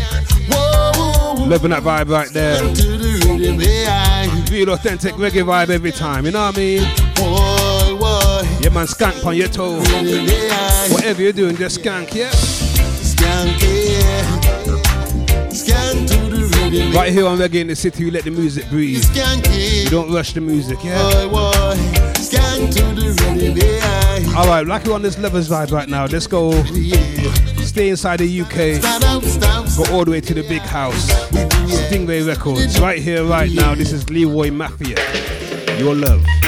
Whoa, 0.50 1.46
loving 1.46 1.72
that 1.72 1.84
vibe 1.84 2.10
right 2.10 2.30
there. 2.32 2.62
Real 4.52 4.70
authentic 4.70 5.16
reggae 5.16 5.44
vibe 5.44 5.70
every 5.70 5.92
time, 5.92 6.26
you 6.26 6.32
know 6.32 6.46
what 6.46 6.56
I 6.56 6.60
mean? 6.60 6.82
Yeah, 8.62 8.70
man, 8.70 8.88
skank 8.88 9.26
on 9.26 9.36
your 9.36 9.48
toe. 9.48 9.80
Whatever 10.94 11.22
you're 11.22 11.34
doing, 11.34 11.56
just 11.56 11.82
skank, 11.82 12.14
yeah? 12.14 12.30
Skank, 12.32 13.62
yeah. 13.62 14.24
Skank 15.50 16.08
to 16.08 16.18
the 16.30 16.42
rhythm. 16.72 16.94
Right 16.94 17.12
here 17.12 17.28
on 17.28 17.38
Reggae 17.38 17.62
in 17.62 17.68
the 17.68 17.76
City, 17.76 18.04
you 18.06 18.12
let 18.12 18.24
the 18.24 18.32
music 18.32 18.70
breathe. 18.70 19.04
You 19.14 19.90
don't 19.90 20.12
rush 20.12 20.34
the 20.34 20.42
music, 20.42 20.84
yeah? 20.84 21.26
All 24.36 24.48
right, 24.48 24.66
like 24.68 24.86
we're 24.86 24.94
on 24.94 25.02
this 25.02 25.18
lover's 25.18 25.48
vibe 25.50 25.72
right 25.72 25.88
now. 25.88 26.06
Let's 26.06 26.28
go. 26.28 26.52
Stay 27.64 27.90
inside 27.90 28.20
the 28.20 28.42
UK. 28.42 28.82
Go 29.78 29.94
all 29.94 30.06
the 30.06 30.12
way 30.12 30.22
to 30.22 30.34
the 30.34 30.44
big 30.48 30.62
house. 30.62 31.10
Stingray 31.90 32.26
Records, 32.28 32.80
right 32.80 33.02
here, 33.02 33.24
right 33.24 33.52
now. 33.52 33.76
This 33.76 33.92
is 33.92 34.10
Leroy 34.10 34.52
Mafia. 34.52 34.98
Your 35.78 35.96
love. 35.96 36.45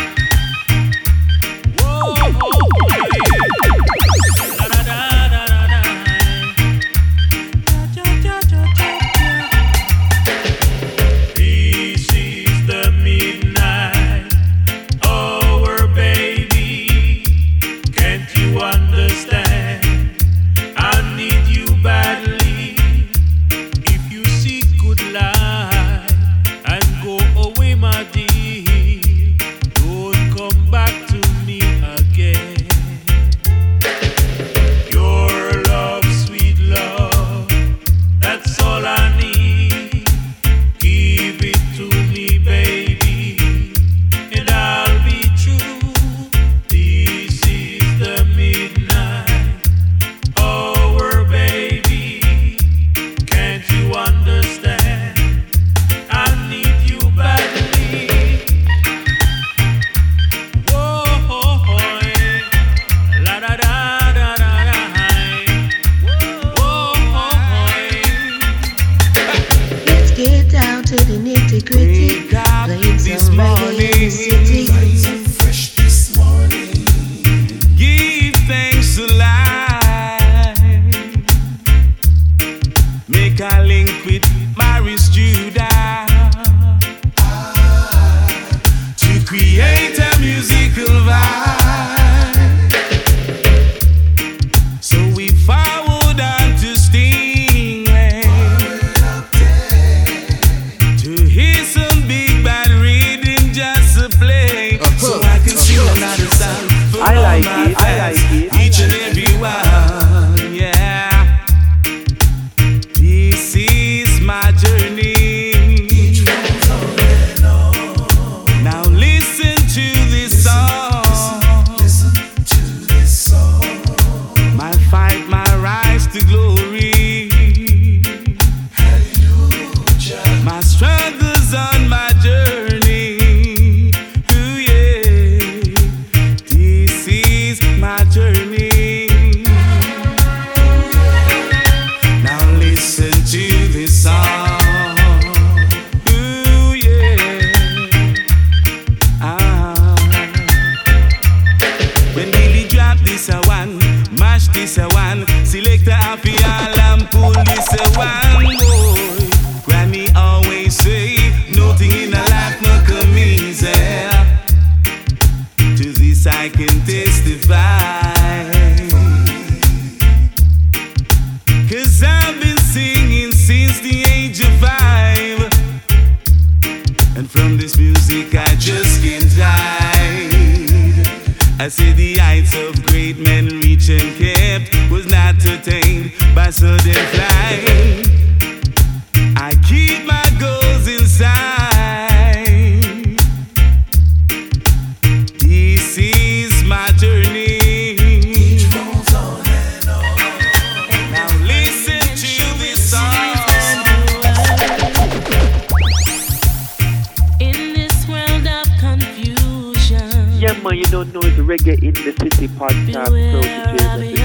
the 212.37 212.47
podcast 212.49 213.09
Beware 213.09 213.65
produces 213.65 214.16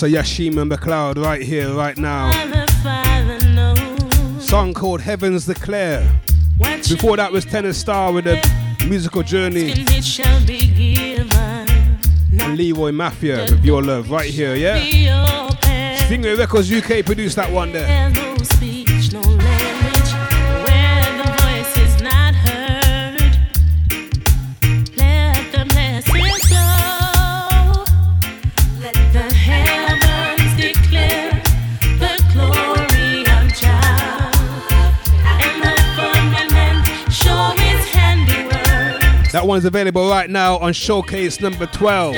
That's 0.00 0.12
the 0.12 0.18
voice 0.18 0.18
of 0.18 0.54
Yashima 0.54 0.72
McLeod 0.72 1.22
right 1.22 1.42
here, 1.42 1.74
right 1.74 1.96
now. 1.98 2.30
Song 4.40 4.72
called 4.72 5.00
Heavens 5.02 5.44
Declare. 5.46 6.08
Before 6.88 7.16
that 7.18 7.30
was 7.30 7.44
Tennis 7.44 7.76
Star 7.78 8.10
with 8.12 8.26
a 8.26 8.40
musical 8.86 9.22
journey. 9.22 9.72
And 12.40 12.56
Leroy 12.56 12.92
Mafia 12.92 13.40
with 13.50 13.62
Your 13.64 13.82
Love 13.82 14.10
right 14.10 14.30
here, 14.30 14.54
yeah? 14.54 14.78
Stingray 15.96 16.38
Records 16.38 16.72
UK 16.72 17.04
produced 17.04 17.36
that 17.36 17.50
one 17.52 17.72
there. 17.72 17.86
That 39.40 39.46
one's 39.46 39.64
available 39.64 40.06
right 40.06 40.28
now 40.28 40.58
on 40.58 40.74
Showcase 40.74 41.40
number 41.40 41.64
12. 41.64 42.14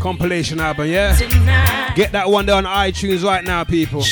Compilation 0.00 0.60
album, 0.60 0.86
yeah? 0.86 1.18
Get 1.96 2.12
that 2.12 2.30
one 2.30 2.46
there 2.46 2.54
on 2.54 2.62
iTunes 2.62 3.24
right 3.24 3.42
now, 3.42 3.64
people. 3.64 4.02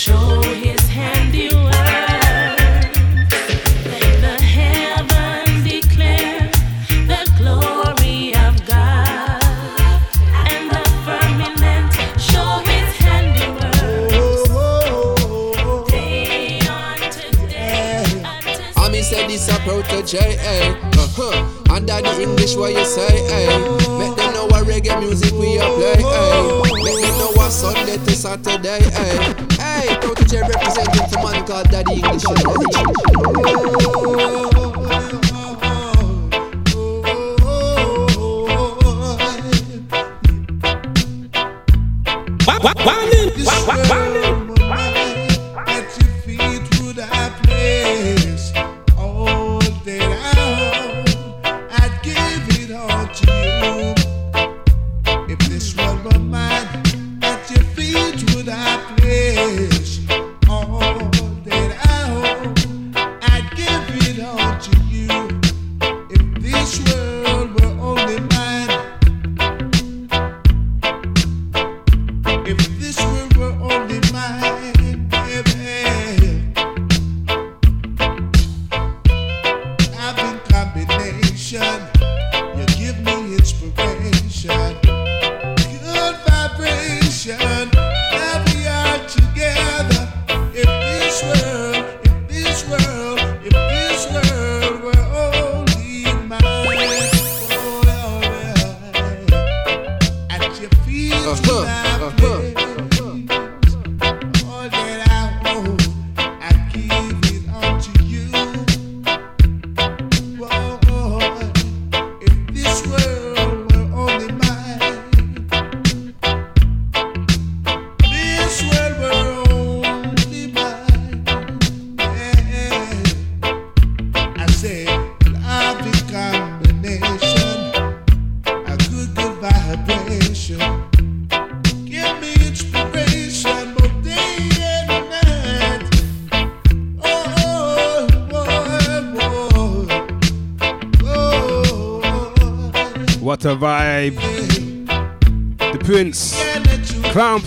A 20.06 20.16
protege, 20.16 20.36
eh? 20.38 20.74
Uh-huh. 20.94 21.74
Under 21.74 22.00
the 22.00 22.22
English 22.22 22.56
what 22.56 22.72
you 22.72 22.84
say, 22.84 23.26
eh? 23.26 23.58
Make 23.98 24.16
them 24.16 24.34
know 24.34 24.46
what 24.46 24.66
reggae 24.66 24.98
music 25.00 25.32
we 25.32 25.58
a 25.58 25.66
play, 25.66 25.94
eh? 25.94 26.62
Make 26.84 27.02
them 27.02 27.18
know 27.18 27.32
what 27.34 27.50
Sunday 27.50 27.96
to 27.96 28.10
Saturday, 28.12 28.80
eh? 28.92 29.34
Hey, 29.58 29.96
protege 30.00 30.40
representing 30.40 31.08
for 31.08 31.22
man 31.22 31.46
called 31.46 31.68
Daddy 31.70 31.94
English. 31.94 32.24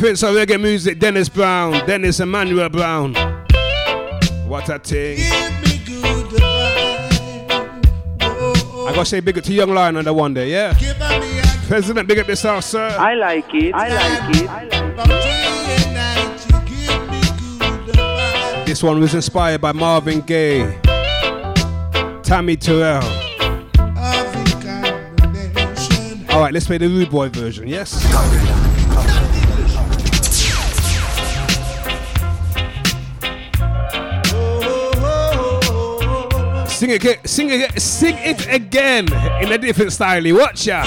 Prince 0.10 0.24
of 0.24 0.34
reggae 0.34 0.60
music, 0.60 0.97
Dennis 0.97 1.30
Brown. 1.30 1.86
Dennis 1.86 2.20
Emmanuel 2.20 2.68
Brown. 2.68 3.14
What 4.47 4.68
a 4.70 4.80
thing. 4.80 5.20
I 8.82 8.91
gotta 8.95 9.05
say 9.05 9.20
big 9.20 9.38
up 9.38 9.43
to 9.43 9.53
Young 9.53 9.70
Lion 9.70 9.97
on 9.97 10.05
the 10.05 10.12
one 10.12 10.34
day, 10.34 10.49
yeah? 10.49 10.74
President, 11.68 12.07
big 12.07 12.18
up 12.18 12.28
yourself, 12.28 12.64
sir. 12.64 12.88
I 12.99 13.14
like 13.14 13.53
it. 13.53 13.76
I 13.76 13.88
like 13.89 14.36
it. 14.36 14.49
I 14.49 14.64
like 18.55 18.66
This 18.66 18.82
one 18.82 18.99
was 18.99 19.14
inspired 19.14 19.62
by 19.62 19.74
Marvin 19.74 20.22
Gaye, 20.22 20.76
Tammy 22.24 22.57
Terrell. 22.57 23.03
All 26.32 26.41
right, 26.41 26.51
let's 26.51 26.66
play 26.66 26.80
the 26.80 26.88
Rude 26.88 27.12
Boy 27.12 27.30
version, 27.30 27.68
yes? 27.68 28.03
Sing 36.89 37.01
it, 37.05 37.29
sing 37.29 37.69
sing 37.77 38.15
it 38.17 38.47
again 38.51 39.05
in 39.43 39.51
a 39.51 39.59
different 39.59 39.93
style. 39.93 40.23
Watch 40.33 40.65
ya. 40.65 40.83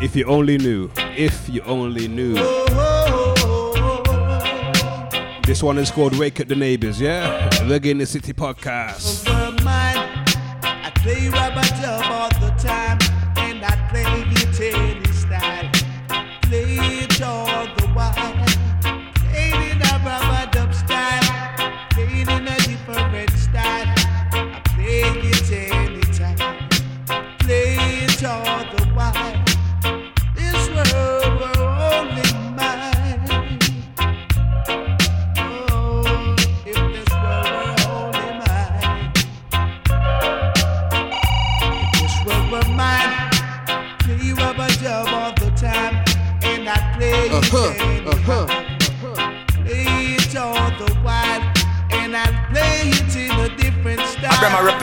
If 0.00 0.16
you 0.16 0.24
only 0.24 0.56
knew, 0.56 0.90
if 0.96 1.50
you 1.50 1.60
only 1.64 2.08
knew. 2.08 2.32
This 5.44 5.62
one 5.62 5.76
is 5.76 5.90
called 5.90 6.18
Wake 6.18 6.40
Up 6.40 6.48
the 6.48 6.56
Neighbors, 6.56 6.98
yeah? 6.98 7.50
Reggae 7.68 7.90
in 7.90 7.98
the 7.98 8.06
City 8.06 8.32
podcast. 8.32 9.28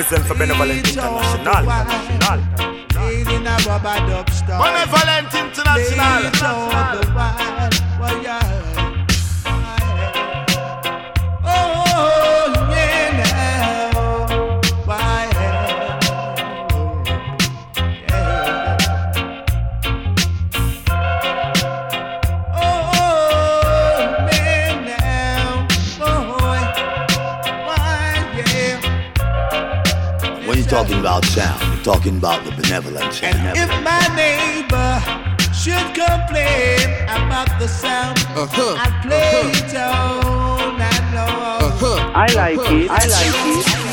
Represent 0.01 0.25
for 0.27 0.33
Benevolent 0.35 0.87
International. 0.87 1.61
International. 3.21 3.91
Benevolent 4.57 5.33
International. 5.35 6.31
About 31.11 31.25
sound, 31.25 31.61
you're 31.75 31.83
talking 31.83 32.17
about 32.17 32.41
the 32.45 32.51
benevolent 32.51 33.13
sound. 33.13 33.57
If 33.57 33.69
my 33.83 33.99
neighbor 34.15 34.91
should 35.53 35.87
complain 35.93 36.87
about 37.09 37.49
the 37.59 37.67
sound, 37.67 38.17
Uh-huh. 38.33 38.77
I 38.79 38.87
play 39.03 39.51
it 39.59 39.75
all 39.75 40.71
night 40.77 41.07
long. 41.13 42.15
I 42.15 42.27
like 42.33 42.59
it. 42.71 42.89
I 42.89 43.03
like 43.15 43.87
it. 43.87 43.90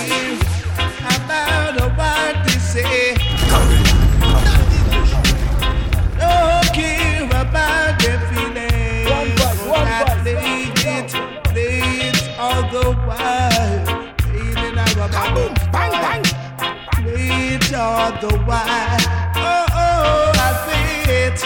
Play 17.98 18.06
all 18.06 18.14
the 18.20 18.30
while. 18.44 19.02
Oh, 19.34 19.66
oh, 19.72 20.30
I 20.36 20.48
play 20.64 21.02
it. 21.26 21.38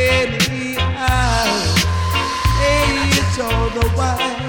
Anyhow. 0.00 1.52
Play 2.56 2.92
it 3.20 3.36
all 3.38 3.68
the 3.76 3.84
while. 3.90 4.48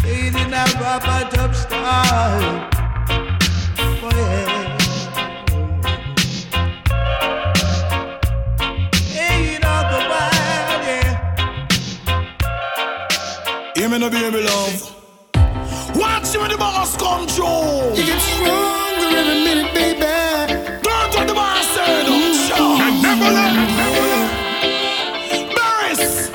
Feeling 0.00 0.52
a 0.54 0.64
rubber 0.80 1.22
dub 1.30 1.52
style. 1.54 2.68
Oh, 3.78 4.10
yeah. 4.16 4.76
Play 9.12 9.40
it 9.56 9.64
all 9.64 9.84
the 9.92 10.00
while, 10.08 10.80
yeah. 10.88 11.08
Hear 13.74 13.88
me 13.90 13.96
no 13.98 14.08
baby 14.08 14.40
love. 14.42 14.74
Watch 15.94 16.34
when 16.34 16.50
the 16.50 16.56
boss 16.56 16.96
come 16.96 17.26
through. 17.26 17.94
You 17.94 18.06
get 18.06 18.87
stronger 19.08 19.30
every 19.30 19.44
minute, 19.44 19.74
baby. 19.74 20.00
Don't 20.82 21.14
what 21.14 21.26
the 21.28 21.34
boss 21.34 21.66
said. 21.74 22.06
Sure. 22.06 22.78
Mm-hmm. 22.78 23.02
Never 23.02 23.30
let, 23.36 23.52
never 23.80 24.04
let. 24.12 24.28
Barris. 25.56 26.30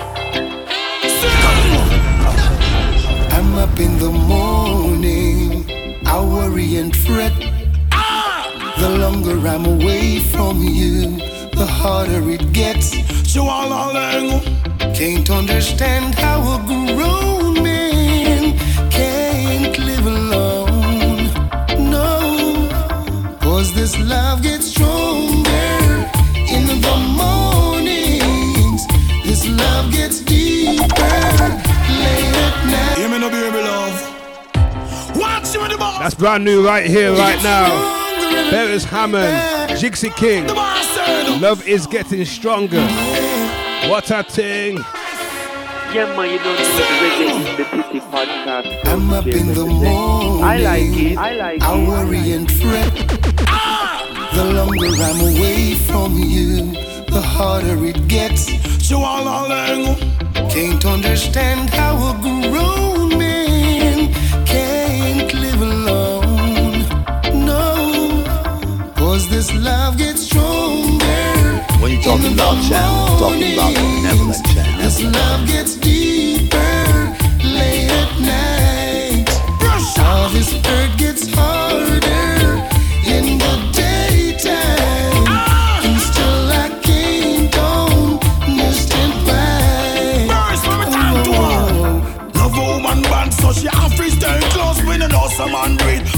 I'm 3.34 3.56
up 3.56 3.80
in 3.80 3.98
the 4.00 4.12
morning. 4.12 5.66
I 6.06 6.20
worry 6.20 6.76
and 6.78 6.96
fret. 6.96 7.34
The 8.80 8.90
longer 8.90 9.48
I'm 9.48 9.66
away 9.66 10.20
from 10.20 10.64
you, 10.64 11.18
the 11.52 11.66
harder 11.66 12.30
it 12.30 12.52
gets. 12.54 12.88
So 13.32 13.44
all 13.44 13.68
along. 13.68 14.42
Can't 14.94 15.30
understand 15.30 16.16
how 16.16 16.40
a 16.56 16.66
grown 16.68 17.53
this 23.94 24.10
love 24.10 24.42
gets 24.42 24.66
stronger 24.68 26.10
in 26.36 26.66
the 26.66 26.98
mornings. 27.16 28.88
This 29.24 29.48
love 29.48 29.92
gets 29.92 30.22
deeper 30.22 30.82
late 30.82 32.34
at 32.34 32.66
night. 32.66 32.98
Hear 32.98 33.10
me 33.10 33.20
no 33.20 33.30
baby 33.30 33.58
love. 33.58 35.16
Watch 35.16 35.56
when 35.58 35.70
the 35.70 35.78
boss. 35.78 36.00
That's 36.00 36.16
brand 36.16 36.44
new 36.44 36.66
right 36.66 36.86
here, 36.86 37.12
right 37.12 37.42
now. 37.44 37.70
Beres 38.52 38.84
Hammond, 38.84 39.78
Jixie 39.80 40.16
King. 40.16 40.48
Love 41.40 41.68
is 41.68 41.86
getting 41.86 42.26
stronger. 42.26 42.82
What 43.90 44.10
a 44.12 44.24
thing. 44.24 44.78
Yeah, 45.94 46.12
man, 46.18 46.32
you 46.32 46.40
don't 46.40 46.58
know 46.58 46.66
the 46.66 46.82
Reggae 47.04 47.58
the 47.58 47.84
City 47.84 48.00
podcast. 48.00 48.88
I'm 48.88 49.14
up 49.14 49.28
in 49.28 49.54
the 49.54 49.64
morning. 49.64 50.44
I 50.44 50.58
like 50.58 50.82
it. 50.98 51.18
I 51.20 51.36
like 51.36 51.62
I 51.62 51.78
it. 51.78 51.88
worry 51.88 52.32
and 52.32 52.52
fret. 52.52 52.92
Ah! 53.48 53.83
The 54.36 54.46
longer 54.46 54.88
I'm 54.88 55.20
away 55.22 55.76
from 55.76 56.18
you, 56.18 56.72
the 57.06 57.22
harder 57.22 57.86
it 57.86 58.08
gets. 58.08 58.44
So 58.88 58.98
all 58.98 59.22
along. 59.22 59.96
Can't 60.50 60.84
understand 60.86 61.70
how 61.70 61.96
a 62.10 62.14
grown 62.20 63.18
man 63.18 64.12
can't 64.46 65.32
live 65.34 65.62
alone. 65.62 66.80
No, 67.46 68.24
cause 68.96 69.30
this 69.30 69.54
love 69.54 69.98
gets 69.98 70.24
stronger. 70.24 71.64
When 71.80 71.92
you're 71.92 72.02
talking 72.02 72.34
about 72.34 72.58
sound, 72.64 73.10
you're 73.10 73.20
talking 73.20 73.54
about 73.54 73.74
the 73.76 73.82
benevolent 73.82 74.48
sound. 74.48 74.82
This 74.82 75.04
love 75.04 75.48
gets 75.48 75.76
deeper 75.76 76.58
late 77.44 77.90
at 78.02 78.12
night. 78.20 79.30
All 80.00 80.30
this 80.30 80.52
hurt 80.66 80.98
gets 80.98 81.28
harder 81.34 82.13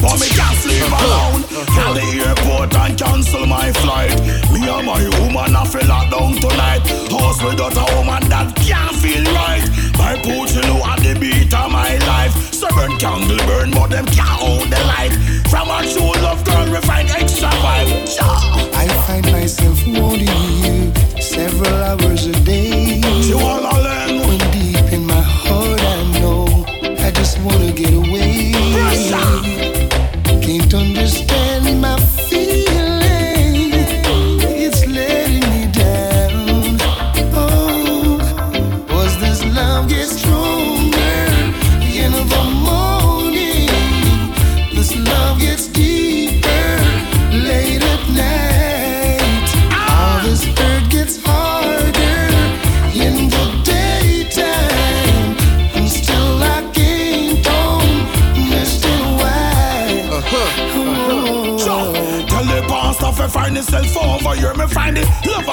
but 0.05 0.21
me 0.21 0.29
can't 0.37 0.57
sleep 0.61 0.85
uh, 0.85 0.93
uh. 0.93 1.05
alone. 1.05 1.41
At 1.81 1.91
the 1.97 2.05
airport 2.21 2.75
and 2.77 2.93
cancel 2.93 3.45
my 3.49 3.73
flight. 3.81 4.13
Me 4.53 4.61
and 4.69 4.85
my 4.85 5.01
woman 5.17 5.57
I 5.57 5.65
feel 5.65 5.87
locked 5.89 6.11
down 6.13 6.33
tonight. 6.37 6.85
House 7.09 7.41
without 7.41 7.73
a 7.73 7.85
woman 7.97 8.23
that 8.29 8.53
can't 8.61 8.95
feel 9.01 9.25
right. 9.33 9.65
My 9.97 10.13
Puchulu 10.21 10.77
at 10.85 10.99
the 11.01 11.17
beat 11.19 11.53
of 11.53 11.71
my 11.71 11.97
life. 12.13 12.33
Burn 12.75 12.97
candle 12.97 13.37
burn, 13.47 13.71
but 13.71 13.87
them 13.87 14.05
can't 14.07 14.39
hold 14.41 14.67
the 14.69 14.81
light. 14.91 15.13
From 15.49 15.69
a 15.69 15.79
true 15.87 16.11
love 16.21 16.43
girl, 16.43 16.65
we 16.71 16.79
find 16.81 17.09
extra 17.09 17.49
vibe. 17.63 17.89
Yeah. 18.15 18.81
I 18.81 18.87
find 19.07 19.25
myself 19.31 19.79
wanting 19.87 20.41
you 20.65 21.21
several 21.21 21.77
hours 21.87 22.25
a 22.25 22.33
day. 22.43 22.99
You 23.29 23.37
all 23.39 23.59
alone. 23.59 24.27
When 24.27 24.39
deep 24.51 24.91
in 24.91 25.05
my 25.05 25.21
heart 25.21 25.79
I 25.79 26.19
know 26.19 26.65
I 26.99 27.11
just 27.11 27.37
wanna 27.39 27.71
get 27.71 27.93
away. 27.93 28.24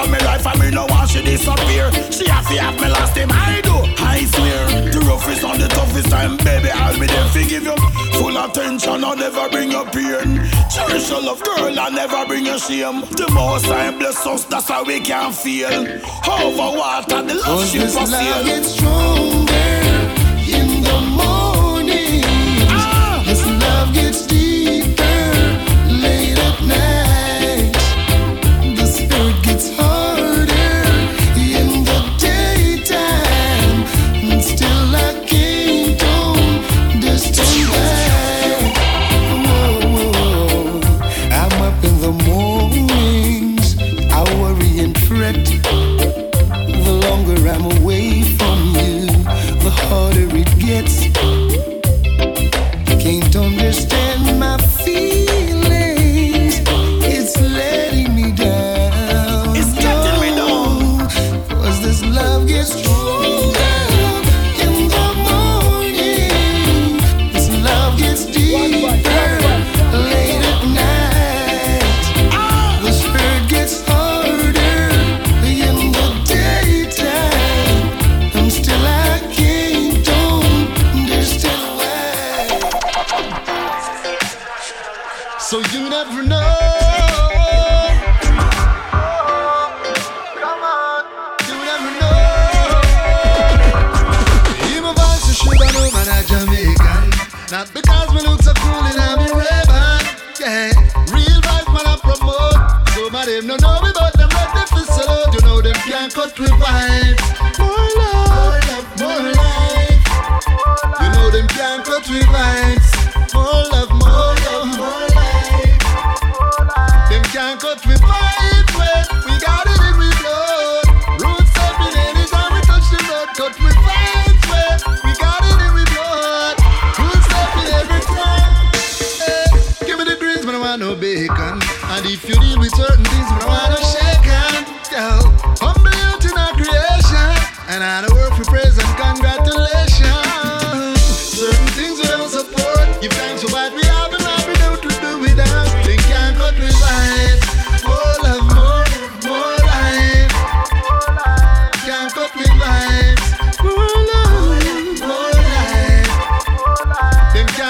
Of 0.03 0.11
me 0.11 0.19
life 0.19 0.45
and 0.45 0.59
me 0.59 0.71
no 0.71 0.85
want 0.87 1.09
she 1.09 1.23
disappear. 1.23 1.91
She 2.11 2.25
to 2.25 2.31
have 2.31 2.75
me 2.75 2.87
last 2.89 3.15
time 3.15 3.29
I 3.31 3.61
do. 3.61 3.75
I 4.03 4.25
swear, 4.25 4.91
the 4.91 4.99
roughest 5.07 5.43
and 5.43 5.61
the 5.61 5.67
toughest 5.67 6.09
time, 6.09 6.37
baby, 6.37 6.69
I'll 6.69 6.99
be 6.99 7.07
there 7.07 7.29
to 7.29 7.43
give 7.47 7.63
you 7.63 7.75
full 8.13 8.37
attention. 8.37 9.03
I'll 9.03 9.15
never 9.15 9.49
bring 9.49 9.71
you 9.71 9.83
pain. 9.85 10.41
Cherish 10.69 11.09
your 11.09 11.21
love, 11.21 11.41
girl, 11.43 11.79
I'll 11.79 11.91
never 11.91 12.25
bring 12.25 12.45
you 12.45 12.59
shame. 12.59 13.01
The 13.01 13.29
most 13.33 13.67
I 13.67 13.97
bless 13.97 14.25
us, 14.25 14.45
that's 14.45 14.67
how 14.67 14.83
we 14.83 14.99
can 14.99 15.31
feel. 15.31 15.69
Over 15.69 16.77
water, 16.77 17.21
the 17.23 17.35
love 17.35 17.67
she 17.67 17.79
for 17.79 17.99
love 17.99 18.09
sale. 18.09 18.45
gets 18.45 18.75
stronger 18.75 19.82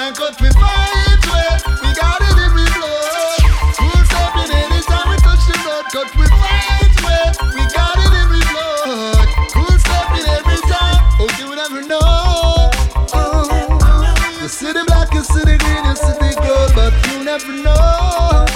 Them 0.04 0.12
can't 0.12 0.36
cut. 0.36 0.54
Well, 0.60 1.56
we 1.80 1.94
got 1.96 2.20
it 2.20 2.36
in 2.36 2.52
we 2.52 2.64
blood. 2.76 3.40
Full 3.72 4.04
stepping 4.04 4.52
anytime 4.52 5.08
we 5.08 5.16
touch 5.24 5.48
the 5.48 5.56
road. 5.64 5.84
Vibes. 6.28 6.96
Well, 7.00 7.32
we 7.56 7.64
got 7.72 7.96
it 7.96 8.12
in 8.12 8.26
we 8.28 8.40
blood. 8.52 9.28
Full 9.48 9.78
stepping 9.80 10.28
every 10.28 10.60
time. 10.68 11.00
Oh, 11.16 11.30
you 11.40 11.56
never 11.56 11.80
know. 11.88 12.68
Oh, 13.16 13.48
you 14.42 14.48
see 14.48 14.72
the 14.74 14.84
black, 14.84 15.08
you 15.14 15.24
see 15.24 15.40
the 15.40 15.56
green, 15.56 15.84
you 15.88 15.96
see 15.96 16.12
the 16.20 16.36
gold, 16.36 16.74
but 16.76 16.92
you 17.08 17.24
never 17.24 17.52
know. 17.64 17.72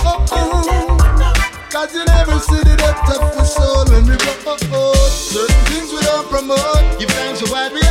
Oh, 0.05 0.26
oh. 0.30 0.68
oh. 0.68 1.49
Cause 1.70 1.94
you 1.94 2.05
never 2.05 2.38
see 2.40 2.61
the 2.61 2.76
depth 2.76 3.09
of 3.09 3.24
the 3.32 3.44
soul 3.44 3.86
when 3.88 4.05
we 4.05 4.16
go. 4.18 4.92
Certain 5.09 5.64
things 5.64 5.92
we 5.94 6.01
don't 6.03 6.28
promote. 6.28 6.99
Give 6.99 7.09
thanks 7.09 7.40
we 7.40 7.49
and 7.49 7.51
what 7.51 7.72
we 7.72 7.88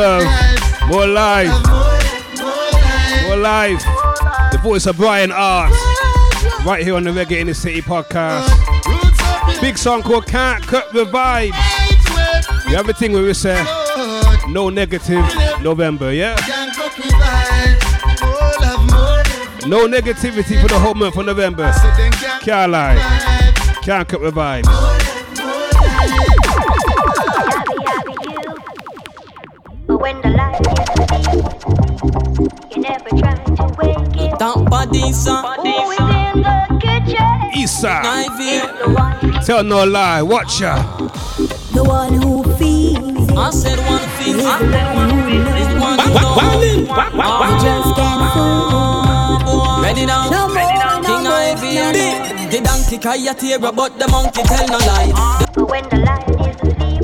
love, 0.00 0.88
more 0.88 1.06
life, 1.06 1.52
more 3.24 3.36
life. 3.36 3.82
The 4.50 4.58
voice 4.62 4.86
of 4.86 4.96
Brian 4.96 5.30
Art, 5.30 5.70
right 6.64 6.82
here 6.82 6.94
on 6.94 7.04
the 7.04 7.10
Reggae 7.10 7.40
in 7.40 7.48
the 7.48 7.54
City 7.54 7.82
podcast. 7.82 8.48
Big 9.60 9.76
song 9.76 10.02
called 10.02 10.26
Can't 10.26 10.62
Cut 10.66 10.90
the 10.92 11.04
Vibes. 11.04 11.52
You 12.70 12.76
have 12.76 12.88
a 12.88 12.94
thing 12.94 13.12
we 13.12 13.28
eh? 13.28 13.32
say, 13.34 13.62
no 14.48 14.70
negative 14.70 15.24
November, 15.60 16.12
yeah? 16.12 16.36
vibes. 16.36 17.80
No 19.66 19.86
negativity 19.86 20.60
for 20.62 20.68
the 20.68 20.78
whole 20.78 20.94
month 20.94 21.18
of 21.18 21.26
November. 21.26 21.70
Can't 22.40 22.72
lie. 22.72 22.96
Can't 23.82 24.08
cut 24.08 24.22
the 24.22 24.30
vibes. 24.30 24.89
Kitchen? 37.70 39.30
Issa. 39.30 39.44
Tell 39.46 39.64
no 39.64 39.84
lie, 39.84 40.22
watch 40.22 40.60
ya. 40.60 40.74
The 41.72 41.82
one 41.84 42.14
who 42.20 42.42
feels 42.56 43.30
I 43.36 43.50
said 43.50 43.78
one 43.86 44.00
thing. 44.18 44.36
is 44.36 44.42
the 44.42 44.48
one 44.50 45.08
who 45.08 46.18
knows. 46.18 46.80
You 46.80 46.86
just 47.62 47.90
can't 47.96 48.32
fool. 48.34 49.82
Ready 49.82 50.04
now? 50.06 50.28
No 50.30 50.48
more, 50.48 51.02
King 51.02 51.22
more, 51.24 51.32
Ivy 51.32 51.74
no 51.74 51.80
and 51.80 51.96
more. 51.96 52.50
the, 52.50 52.56
the 52.58 52.64
donkey 52.64 52.98
kaya 52.98 53.34
tear 53.34 53.58
but 53.58 53.98
the 53.98 54.06
monkey 54.08 54.42
tell 54.42 54.66
no 54.68 54.78
lie. 54.78 55.12
When 55.56 55.84
the 55.88 55.96
lion 55.96 56.40
is 56.40 56.56
asleep, 56.60 57.02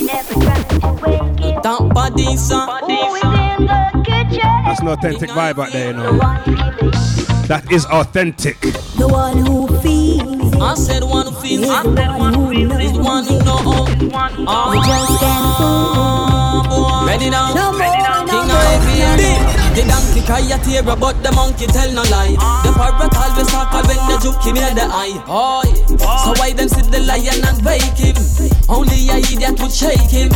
you 0.00 0.06
never 0.06 0.34
try 0.40 0.62
to 0.62 0.78
wake 1.02 1.40
it. 1.56 1.62
Don't 1.62 1.92
body, 1.92 2.36
son. 2.36 2.68
Who 2.84 3.14
is 3.16 3.22
in 3.24 3.66
the 3.66 4.02
kitchen? 4.04 4.40
That's 4.64 4.80
an 4.80 4.88
authentic 4.88 5.30
vibe 5.30 5.58
out 5.58 5.72
there, 5.72 5.88
you 5.88 5.96
know. 5.96 7.25
That 7.46 7.70
is 7.70 7.86
authentic. 7.86 8.60
The 8.60 9.06
one 9.06 9.38
who 9.38 9.68
feels 9.78 10.52
I 10.60 10.74
said 10.74 11.04
one 11.04 11.26
who 11.26 11.40
feels. 11.40 11.62
is 11.62 11.68
the 11.68 12.14
one 12.18 12.34
who 12.34 12.52
knows. 12.66 12.82
Is 12.82 12.92
the 12.92 12.98
one 12.98 13.24
who 13.24 13.38
know. 13.38 13.86
You 13.86 14.82
just 14.82 15.20
can't 15.22 15.54
ah, 15.62 16.66
fool. 16.68 17.06
Ready 17.06 17.30
now? 17.30 17.54
No 17.54 17.70
more, 17.70 17.78
no 17.78 18.26
King 18.26 18.48
more, 18.48 18.56
Ivy 18.56 18.98
no 18.98 19.60
more. 19.60 19.65
The, 19.76 19.84
donkey 19.84 20.22
kaya 20.24 20.56
tear 20.64 20.82
but 20.82 21.20
the 21.20 21.30
monkey 21.36 21.66
tell 21.68 21.92
no 21.92 22.00
lie. 22.08 22.32
The 22.64 22.72
parrot 22.72 23.12
always 23.12 23.48
talk 23.52 23.72
when 23.84 24.00
the 24.08 24.16
juke 24.24 24.40
in 24.48 24.56
the 24.56 24.88
eye. 24.88 25.12
Yeah. 25.12 26.16
So 26.24 26.32
why 26.40 26.56
them 26.56 26.68
sit 26.68 26.88
the 26.88 27.04
lion 27.04 27.44
and 27.44 27.60
wake 27.60 28.00
him? 28.00 28.16
Only 28.72 29.12
a 29.12 29.20
idiot 29.20 29.60
would 29.60 29.72
shake 29.72 30.08
him. 30.08 30.32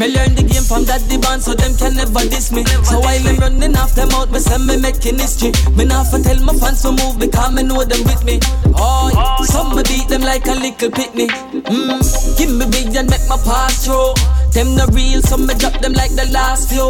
Me 0.00 0.08
learn 0.08 0.32
the 0.32 0.40
game 0.40 0.64
from 0.64 0.88
that 0.88 1.04
the 1.04 1.20
so 1.40 1.52
them 1.52 1.76
can 1.76 2.00
never 2.00 2.24
diss 2.32 2.48
me. 2.50 2.64
So 2.88 3.00
while 3.04 3.20
them 3.20 3.36
running 3.36 3.76
off 3.76 3.94
them 3.94 4.08
out, 4.16 4.32
me 4.32 4.40
say 4.40 4.56
me 4.56 4.80
making 4.80 5.20
history. 5.20 5.52
Me 5.76 5.84
not 5.84 6.08
for 6.08 6.18
tell 6.18 6.40
my 6.40 6.56
fans 6.56 6.80
to 6.82 6.90
move 6.96 7.20
because 7.20 7.52
me 7.52 7.62
know 7.62 7.84
them 7.84 8.02
with 8.08 8.24
me. 8.24 8.40
Oh, 8.72 9.12
some 9.44 9.76
me 9.76 9.84
beat 9.84 10.08
them 10.08 10.22
like 10.22 10.48
a 10.48 10.56
little 10.56 10.88
pitney. 10.88 11.28
Mm. 11.68 12.00
Give 12.40 12.50
me 12.56 12.64
big 12.72 12.96
and 12.96 13.10
make 13.10 13.26
my 13.28 13.36
pass 13.44 13.84
through. 13.84 14.16
Them 14.56 14.80
the 14.80 14.88
real, 14.96 15.20
so 15.20 15.36
me 15.36 15.52
drop 15.60 15.76
them 15.84 15.92
like 15.92 16.16
the 16.16 16.24
last 16.32 16.72
few. 16.72 16.88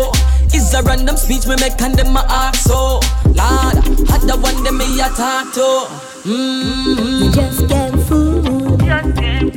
Is 0.54 0.74
a 0.74 0.82
random 0.82 1.16
speech 1.16 1.46
me 1.46 1.56
make 1.60 1.80
and 1.80 1.94
them 1.94 2.12
my 2.12 2.24
ask 2.28 2.68
so. 2.68 3.00
Lord, 3.24 3.76
had 4.08 4.22
the 4.22 4.36
one 4.40 4.62
them 4.64 4.78
me 4.78 5.00
a 5.00 5.08
talk 5.10 5.52
to. 5.54 5.86
Mm-hmm. 6.28 7.24
You 7.24 7.32
just 7.32 7.68
can't 7.68 8.00
fool. 8.02 8.42
Me. 8.42 9.50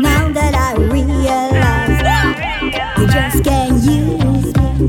Now 0.00 0.32
that 0.32 0.54
I 0.54 0.74
realize 0.78 2.00
you 2.98 3.06
just 3.08 3.44
can't 3.44 3.82
use 3.82 4.54
me. 4.56 4.88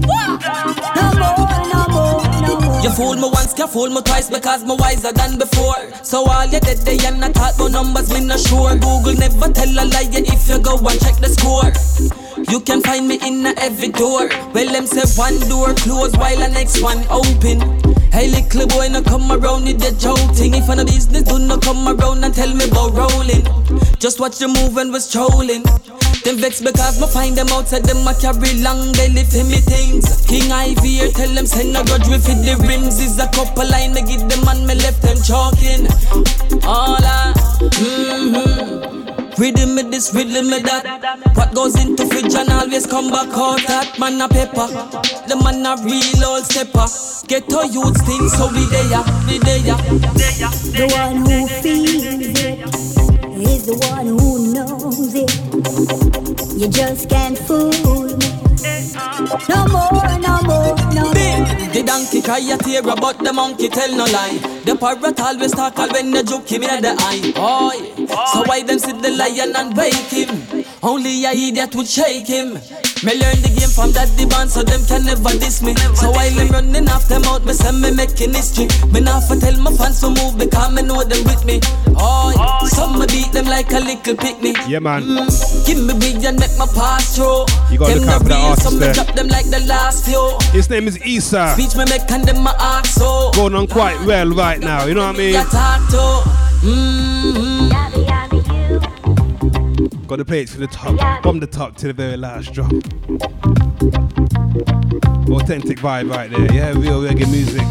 No 0.95 1.05
more, 1.19 1.37
no 1.65 1.81
more, 1.91 2.21
no 2.47 2.61
more. 2.63 2.81
You 2.83 2.91
fool 2.91 3.15
me 3.15 3.29
once, 3.29 3.53
can 3.53 3.67
fool 3.67 3.89
me 3.89 4.01
twice 4.01 4.29
because 4.29 4.63
me 4.63 4.75
wiser 4.77 5.11
than 5.11 5.37
before. 5.37 5.91
So 6.03 6.29
all 6.29 6.45
you 6.45 6.59
did 6.59 6.79
they 6.79 6.97
and 7.05 7.23
I 7.23 7.31
thought 7.31 7.55
about 7.55 7.71
numbers, 7.71 8.09
me 8.13 8.25
not 8.25 8.39
sure. 8.39 8.73
Google 8.75 9.15
never 9.15 9.51
tell 9.51 9.69
a 9.69 9.83
lie 9.85 10.09
if 10.11 10.47
you 10.47 10.59
go 10.59 10.77
and 10.77 10.99
check 10.99 11.17
the 11.17 11.29
score. 11.29 12.18
You 12.49 12.59
can 12.59 12.81
find 12.81 13.07
me 13.07 13.19
in 13.21 13.45
every 13.45 13.89
door. 13.89 14.27
Well, 14.53 14.73
them 14.73 14.87
say 14.87 15.05
one 15.15 15.39
door 15.47 15.73
closed 15.75 16.17
while 16.17 16.35
the 16.35 16.47
next 16.47 16.81
one 16.81 17.05
open. 17.09 17.61
Hey, 18.11 18.27
little 18.27 18.65
boy, 18.65 18.87
no 18.89 19.03
come 19.03 19.31
around 19.31 19.65
with 19.65 19.79
the 19.79 19.93
joking. 20.01 20.55
If 20.55 20.67
on 20.67 20.79
a 20.79 20.85
business, 20.85 21.23
do 21.23 21.37
not 21.37 21.61
come 21.61 21.87
around 21.87 22.23
and 22.23 22.33
tell 22.33 22.51
me 22.53 22.65
about 22.65 22.93
rolling. 22.97 23.45
Just 23.99 24.19
watch 24.19 24.39
the 24.39 24.47
move 24.47 24.77
and 24.77 24.91
was 24.91 25.11
trolling. 25.11 25.61
Them 26.25 26.37
vex 26.37 26.59
because 26.59 26.99
me 26.99 27.07
find 27.07 27.37
them 27.37 27.47
outside 27.49 27.85
them 27.85 28.01
a 28.03 28.13
carry 28.17 28.57
long 28.59 28.91
belly 28.97 29.23
for 29.23 29.45
me 29.45 29.61
things. 29.61 30.25
King 30.25 30.51
Ivy 30.51 31.05
here 31.05 31.11
tell 31.11 31.29
them 31.29 31.45
send 31.45 31.77
a 31.77 31.83
grudge 31.85 32.09
with 32.09 32.27
it 32.27 32.43
the 32.43 32.57
rims 32.67 32.99
is 32.99 33.17
a 33.19 33.27
couple 33.29 33.69
line 33.69 33.93
me 33.93 34.01
this, 40.29 40.49
me 40.49 40.59
that. 40.59 41.35
What 41.35 41.53
goes 41.53 41.75
into 41.79 42.05
fridge 42.07 42.35
and 42.35 42.49
always 42.49 42.85
come 42.85 43.09
back 43.09 43.29
out. 43.29 43.61
That 43.67 43.97
man 43.99 44.21
a 44.21 44.27
pepper, 44.27 44.67
the 45.27 45.35
man 45.43 45.65
a 45.65 45.75
real 45.83 46.25
old 46.25 46.45
stepper. 46.45 46.87
Get 47.27 47.49
to 47.49 47.67
youth 47.67 47.99
things, 48.05 48.33
so 48.33 48.47
we 48.47 48.65
there, 48.69 49.03
we 49.27 49.37
there. 49.39 49.77
The 50.73 50.87
one 50.97 51.17
who 51.25 51.47
feels 51.47 52.03
it 52.05 52.59
is 53.41 53.65
the 53.65 53.75
one 53.89 54.07
who 54.07 54.53
knows 54.53 55.13
it. 55.15 55.31
You 56.59 56.67
just 56.69 57.09
can't 57.09 57.37
fool 57.37 57.69
me. 57.69 58.29
No 59.47 59.67
more, 59.67 60.19
no 60.19 60.41
more. 60.43 60.58
Donkey 61.99 62.21
cry 62.21 62.39
a 62.39 62.57
tear 62.57 62.81
but 62.81 63.19
the 63.19 63.33
monkey 63.33 63.67
tell 63.67 63.93
no 63.93 64.05
lie. 64.05 64.37
The 64.63 64.73
parrot 64.73 65.19
always 65.19 65.51
talk 65.51 65.77
when 65.91 66.11
the 66.11 66.23
joke 66.23 66.47
him 66.47 66.63
in 66.63 66.81
the 66.81 66.95
eye. 66.97 67.33
Oh. 67.35 67.75
So 68.31 68.43
why 68.47 68.63
them 68.63 68.79
sit 68.79 69.01
the 69.01 69.09
lion 69.11 69.53
and 69.53 69.75
bake 69.75 69.93
him? 70.07 70.63
Only 70.81 71.25
a 71.25 71.31
idiot 71.31 71.75
would 71.75 71.87
shake 71.87 72.27
him. 72.27 72.57
Me 72.99 73.15
learn 73.15 73.39
the 73.39 73.47
game 73.55 73.71
from 73.71 73.95
that 73.95 74.11
the 74.19 74.27
band 74.27 74.51
so 74.51 74.59
them 74.59 74.83
can 74.83 75.07
never 75.07 75.31
diss 75.39 75.63
me. 75.63 75.71
So 75.95 76.11
while 76.11 76.35
I'm 76.35 76.51
running 76.51 76.89
off 76.91 77.07
them 77.07 77.23
out, 77.31 77.45
me 77.47 77.53
say 77.53 77.71
me 77.71 77.95
making 77.95 78.35
history. 78.35 78.67
Me 78.91 78.99
not 78.99 79.23
for 79.23 79.39
tell 79.39 79.55
my 79.55 79.71
fans 79.71 80.03
to 80.03 80.11
move 80.11 80.35
because 80.35 80.67
me 80.75 80.83
know 80.83 80.99
them 81.07 81.23
with 81.23 81.45
me. 81.47 81.63
Oh, 81.95 82.35
yeah. 82.35 82.67
some 82.67 82.99
me 82.99 83.07
beat 83.07 83.31
them 83.31 83.47
like 83.47 83.71
a 83.71 83.79
little 83.79 84.19
picnic. 84.19 84.59
Yeah, 84.67 84.83
man. 84.83 85.07
Give 85.63 85.79
me 85.79 85.95
big 85.95 86.19
and 86.27 86.35
make 86.43 86.51
my 86.59 86.67
pass 86.75 87.15
through. 87.15 87.47
You 87.71 87.79
gotta 87.79 88.03
look 88.03 88.11
out 88.11 88.19
the 88.19 88.27
for 88.27 88.29
the 88.29 88.35
real, 88.35 88.51
artist 88.51 88.67
so 88.67 88.75
me 88.75 88.79
there. 88.83 88.93
drop 88.93 89.15
them 89.15 89.27
like 89.31 89.47
the 89.47 89.63
last 89.63 90.03
few. 90.03 90.35
His 90.51 90.69
name 90.69 90.87
is 90.91 90.99
Issa. 90.99 91.55
Speech 91.55 91.79
me 91.79 91.87
make 91.87 92.03
and 92.11 92.27
them 92.27 92.43
my 92.43 92.51
ask 92.59 92.99
so. 92.99 93.31
Going 93.31 93.55
on 93.55 93.67
quite 93.67 93.95
well 94.03 94.27
right 94.35 94.59
now. 94.59 94.83
You 94.83 94.93
know 94.93 95.07
what 95.07 95.15
I 95.15 95.17
mean? 95.17 95.39
To. 95.39 96.03
Mm-hmm. 96.59 97.48
Got 100.09 100.15
to 100.15 100.25
play 100.25 100.41
it 100.41 100.47
to 100.47 100.57
the 100.57 100.65
top, 100.65 101.21
from 101.21 101.39
the 101.39 101.45
top 101.45 101.75
to 101.77 101.85
the 101.85 101.93
very 101.93 102.17
last 102.17 102.51
drop. 102.51 102.71
Authentic 105.29 105.77
vibe 105.77 106.09
right 106.09 106.31
there, 106.31 106.51
yeah, 106.51 106.71
real 106.71 107.03
reggae 107.03 107.29
music. 107.29 107.61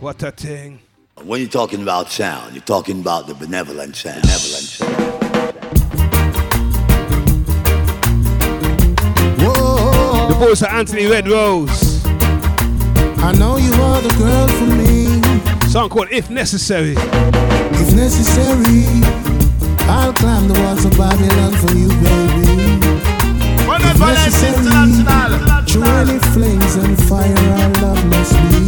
What 0.00 0.22
a 0.22 0.30
thing. 0.30 0.80
When 1.22 1.42
you're 1.42 1.50
talking 1.50 1.82
about 1.82 2.10
sound, 2.10 2.54
you're 2.54 2.64
talking 2.64 2.98
about 2.98 3.26
the 3.26 3.34
benevolent 3.34 3.94
sound. 3.94 4.22
Benevolent 4.22 4.64
sound. 4.64 4.94
The 10.30 10.36
voice 10.38 10.62
of 10.62 10.68
Anthony 10.68 11.08
Red 11.08 11.28
Rose. 11.28 12.06
I 12.06 13.34
know 13.38 13.58
you 13.58 13.70
are 13.82 14.00
the 14.00 14.14
girl 14.16 14.48
for 14.48 14.64
me. 14.64 15.20
Song 15.68 15.90
called 15.90 16.08
If 16.10 16.30
Necessary. 16.30 16.94
If 16.96 17.94
necessary, 17.94 19.23
I'll 19.88 20.12
climb 20.12 20.48
the 20.48 20.54
walls 20.60 20.84
of 20.84 20.92
Babylon 20.96 21.52
for 21.52 21.72
you, 21.74 21.88
baby. 22.02 22.54
If 23.86 23.98
necessary, 24.00 24.64
through 25.66 25.84
any 25.84 26.18
flames 26.32 26.74
and 26.76 26.96
fire, 27.08 27.36
our 27.58 27.70
love 27.82 28.04
must 28.06 28.34
be. 28.50 28.64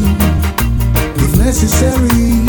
If 1.25 1.37
necessary, 1.39 2.43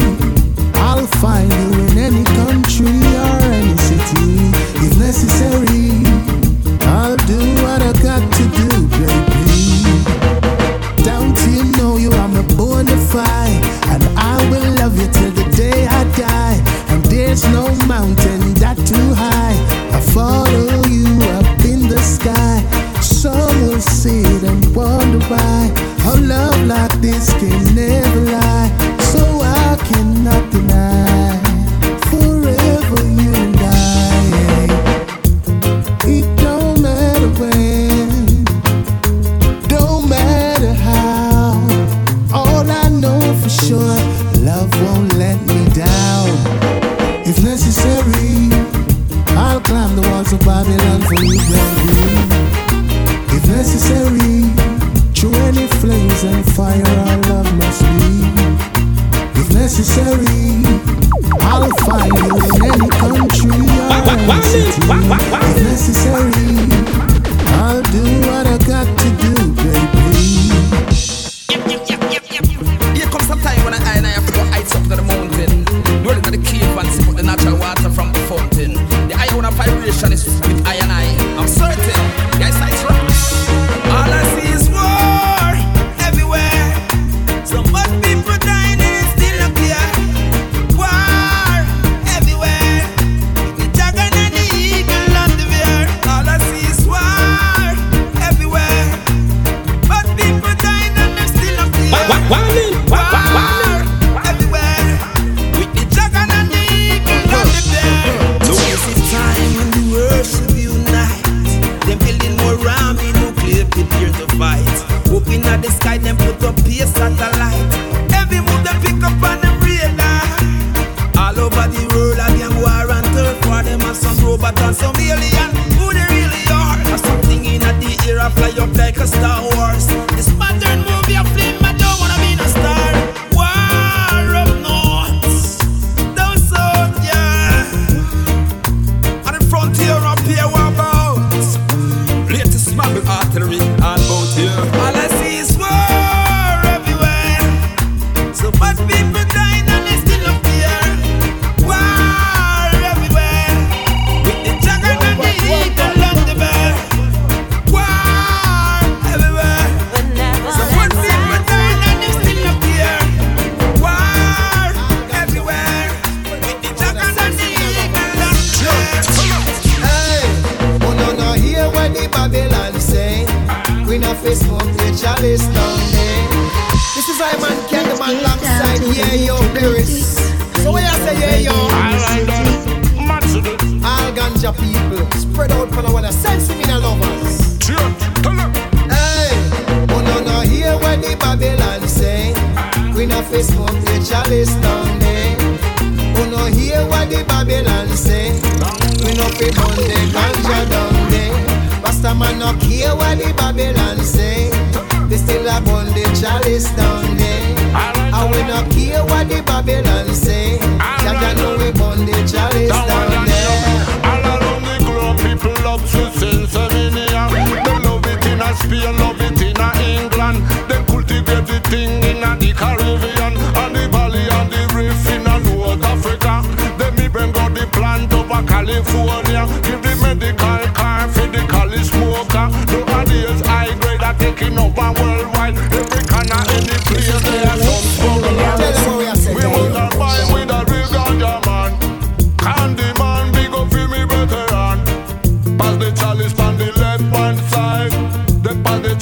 I'll 0.76 1.08
find 1.22 1.52
you 1.52 1.74
in 1.86 1.98
any 1.98 2.24
country 2.24 2.98
or 3.26 3.40
any 3.54 3.78
city. 3.78 4.52
If 4.86 4.98
necessary, 4.98 6.06
I'll 6.88 7.18
do 7.28 7.40
what 7.64 7.82
I 7.82 7.94
got 8.02 8.22
to 8.34 8.44
do, 8.58 8.87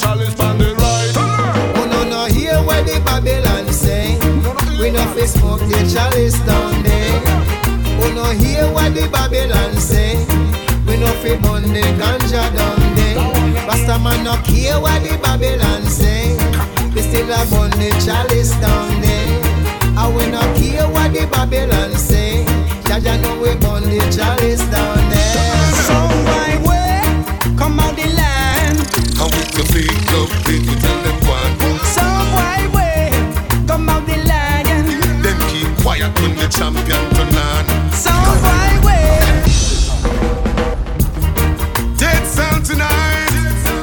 Chalice 0.06 0.40
on 0.40 0.60
the 0.60 0.70
right. 0.76 1.14
Oh 1.18 1.88
no 1.90 2.04
no 2.08 2.26
hear 2.26 2.62
what 2.62 2.86
the 2.86 3.02
Babylon 3.04 3.74
say. 3.74 4.14
We 4.78 4.92
no 4.92 5.04
fi 5.16 5.26
smoke 5.26 5.62
the 5.62 5.82
chalice 5.92 6.38
down 6.46 6.84
there. 6.84 7.22
Oh 7.98 8.14
no 8.14 8.26
hear 8.38 8.72
what 8.72 8.94
the 8.94 9.10
Babylon 9.10 9.74
say. 9.82 10.14
We 10.86 10.98
no 10.98 11.10
fi 11.26 11.34
burn 11.42 11.64
the 11.74 11.82
ganja 11.98 12.44
down 12.54 12.78
there. 12.94 13.18
Rasta 13.66 13.98
man 13.98 14.24
no 14.24 14.38
care 14.46 14.80
what 14.80 15.02
the 15.02 15.18
Babylon 15.18 15.82
say. 15.90 16.38
We 16.94 17.02
still 17.02 17.26
a 17.26 17.42
burn 17.50 17.72
the 17.82 17.90
chalice 18.06 18.54
down 18.62 19.02
there. 19.02 19.26
I 19.98 20.06
we 20.14 20.30
no 20.30 20.42
care 20.54 20.88
what 20.88 21.14
the 21.14 21.26
Babylon 21.26 21.94
say. 21.98 22.46
Jaja 22.86 23.20
know 23.24 23.42
we 23.42 23.56
burn 23.58 23.82
the 23.90 23.98
chalice 24.16 24.62
down 24.70 25.10
there. 25.10 25.15
And 29.58 29.68
with 29.68 29.74
the 29.74 29.74
big 29.74 29.92
up, 30.14 30.30
tell 30.82 31.00
them 31.04 31.20
one. 31.28 31.54
So 31.86 32.02
why 32.36 32.68
way 32.74 33.10
come 33.68 33.88
out 33.90 34.06
the 34.06 34.18
lion? 34.28 34.86
Them 35.22 35.38
keep 35.50 35.70
quiet 35.82 36.14
when 36.20 36.36
the 36.36 36.48
champion 36.50 37.10
turn 37.16 37.36
on. 37.36 37.66
So 37.94 38.12
why 38.44 38.80
way? 38.84 39.22
Dead 41.98 42.26
sound 42.28 42.66
tonight. 42.66 43.30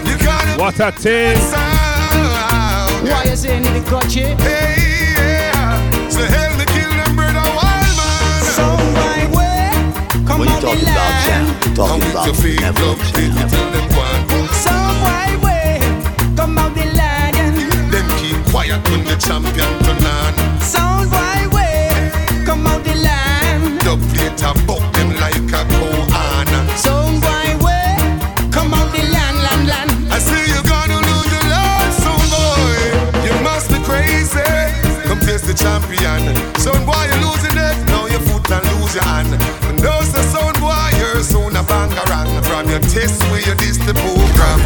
You 0.05 0.17
gotta 0.19 0.59
What 0.61 0.79
a 0.81 0.93
thing. 0.93 1.39
sound. 1.39 3.09
Why 3.09 3.25
you 3.25 3.37
saying 3.37 3.65
it 3.65 3.89
got 3.91 4.15
you? 4.15 4.27
Hey, 4.37 4.77
yeah. 5.17 6.09
So 6.11 6.21
hell 6.21 6.53
to 6.59 6.67
kill 6.67 6.91
them 6.91 7.17
brother 7.17 7.49
wild 7.57 7.97
man. 7.97 8.43
So 8.45 8.65
why 8.97 9.27
way 9.33 9.71
come 10.27 10.37
eh? 10.37 10.39
When 10.39 10.49
you 10.49 10.55
out 10.55 10.61
the 10.61 10.67
talking 10.67 10.83
about 10.83 11.13
land? 11.27 11.77
talking 11.77 12.11
about 12.11 12.27
with 12.29 12.37
the 12.37 12.43
big 12.43 12.63
up, 12.63 12.75
benevolence. 12.77 13.13
big 13.13 13.31
we 13.33 13.43
tell 13.51 13.71
them 13.73 13.89
one. 13.97 14.23
So 14.53 14.71
why 15.03 15.29
way 15.43 15.52
come 16.43 16.59
out 16.59 16.75
the 16.75 16.85
lion? 16.99 17.55
Them 17.93 18.07
keep 18.19 18.39
quiet 18.51 18.83
when 18.91 19.05
the 19.05 19.17
champion 19.27 19.73
turn 19.87 20.03
on. 20.19 20.33
Sound 20.61 21.07
why 21.15 21.47
way 21.55 21.87
come 22.45 22.67
out 22.67 22.83
the 22.83 22.97
land? 23.07 23.79
Dub 23.87 24.01
data 24.17 24.51
buck 24.67 24.83
them 24.95 25.11
like 25.23 25.47
a 25.61 25.63
koan. 25.75 26.49
Sound 26.85 27.23
why 27.23 27.55
way 27.63 27.95
come 28.51 28.75
out 28.75 28.91
the 28.91 29.03
land, 29.15 29.39
land, 29.47 29.65
land. 29.73 29.91
I 30.11 30.19
say 30.19 30.43
you're 30.51 30.67
gonna 30.75 30.99
lose 31.11 31.31
your 31.35 31.47
life, 31.55 31.95
son 32.03 32.23
boy. 32.35 32.81
You 33.27 33.35
must 33.47 33.69
be 33.71 33.79
crazy. 33.89 34.43
Come 35.07 35.21
face 35.27 35.47
the 35.47 35.55
champion. 35.55 36.23
Son 36.59 36.81
boy, 36.89 37.03
you're 37.11 37.23
losing 37.29 37.57
it. 37.69 37.77
Now 37.95 38.07
your 38.15 38.23
foot 38.27 38.51
and 38.51 38.67
lose 38.75 38.95
your 38.99 39.07
hand. 39.07 39.33
And 39.69 39.79
those 39.79 40.11
the 40.11 40.23
son 40.35 40.55
boy, 40.59 40.91
you're 40.99 41.23
soon 41.23 41.55
a 41.55 41.63
bangarang. 41.63 42.31
From 42.49 42.69
your 42.69 42.83
test 42.95 43.23
where 43.31 43.43
you 43.47 43.55
diss 43.63 43.79
the 43.79 43.95
program. 44.03 44.59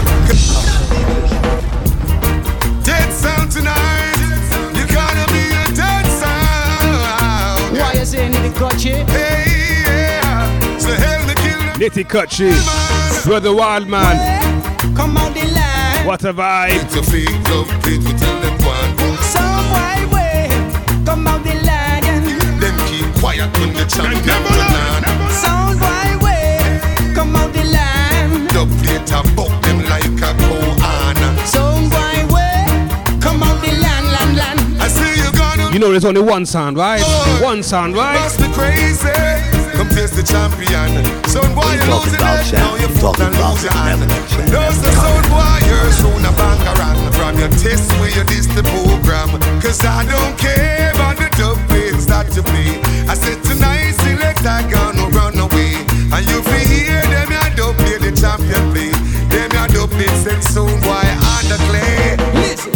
Saying 8.57 8.71
got 8.71 8.85
you? 8.85 8.95
Hey, 9.13 9.45
yeah. 9.87 10.79
So 10.79 10.89
hell 10.93 11.27
to 11.29 11.35
kill 11.35 11.59
them. 11.59 11.81
Nitty 11.81 12.05
Kutchi. 12.05 12.53
Brother 13.25 13.55
Wildman. 13.55 14.17
Come 14.97 15.17
out 15.17 15.35
the 15.35 15.47
land. 15.53 16.07
What 16.07 16.25
a 16.25 16.33
vibe. 16.33 16.85
It's 16.85 16.97
a 16.97 17.03
fake 17.03 17.29
love, 17.49 17.69
please 17.83 17.99
we 17.99 18.13
tell 18.19 18.41
them 18.41 18.53
one. 18.65 19.19
So 19.23 19.41
why 19.41 20.07
way 20.13 20.49
come 21.05 21.27
out 21.27 21.43
the 21.43 21.55
lion? 21.55 22.25
Them 22.61 22.77
keep 22.89 23.13
quiet 23.21 23.51
when 23.59 23.75
the 23.75 23.85
champion 23.85 24.23
turn 24.23 25.05
on. 25.05 25.31
Sound 25.33 25.81
why 25.81 26.17
way 26.23 27.15
come 27.15 27.35
out 27.37 27.53
the 27.53 27.65
land? 27.65 28.49
Dub 28.51 28.69
data 28.83 29.23
buck 29.35 29.63
them 29.63 29.85
like 29.85 29.96
You 35.77 35.81
know 35.81 35.91
there's 35.91 36.07
only 36.07 36.23
one 36.23 36.47
sound, 36.47 36.79
right? 36.79 37.03
Oh. 37.05 37.41
One 37.45 37.63
sound, 37.63 37.95
right? 37.95 38.17
must 38.17 38.41
be 38.41 38.49
crazy. 38.49 39.13
Come 39.77 39.93
face 39.93 40.09
the 40.09 40.25
champion. 40.25 41.05
Son 41.29 41.45
boy, 41.53 41.69
you 41.69 41.85
you're 41.85 42.01
losing 42.01 42.17
about 42.17 42.41
it. 42.41 42.57
Now 42.57 42.81
you're 42.81 42.89
you're 42.89 42.97
talking 42.97 43.29
and 43.29 43.37
about 43.37 43.61
lose 43.61 43.65
your 43.69 43.77
hand. 43.77 44.01
benevolence. 44.01 44.81
The 44.81 44.93
son 44.97 45.21
boy, 45.29 45.57
you're 45.69 45.93
soon 46.01 46.25
a 46.25 46.33
bangarang. 46.33 46.97
From 47.13 47.37
your 47.37 47.53
test 47.61 47.93
where 48.01 48.09
you 48.09 48.25
diss 48.25 48.49
the 48.57 48.65
program. 48.73 49.37
Cause 49.61 49.85
I 49.85 50.01
don't 50.09 50.33
care 50.41 50.97
about 50.97 51.21
the 51.21 51.29
dub 51.37 51.61
that 52.09 52.33
you 52.33 52.41
play. 52.41 52.81
I 53.05 53.13
said 53.13 53.45
tonight, 53.45 54.01
select 54.01 54.49
I 54.49 54.65
gonna 54.73 55.13
run 55.13 55.37
away. 55.37 55.77
And 56.09 56.25
you 56.25 56.41
feel 56.41 56.65
hear 56.73 57.05
them, 57.13 57.29
ya 57.29 57.53
dub 57.53 57.77
play 57.85 58.01
the 58.01 58.17
champion 58.17 58.65
play. 58.73 58.97
Them 59.29 59.53
ya 59.53 59.69
dub 59.69 59.93
play 59.93 60.09
send 60.25 60.41
soon 60.41 60.73
boy 60.81 61.05
on 61.37 61.45
the 61.53 61.61
clay. 61.69 62.17
Listen, 62.33 62.76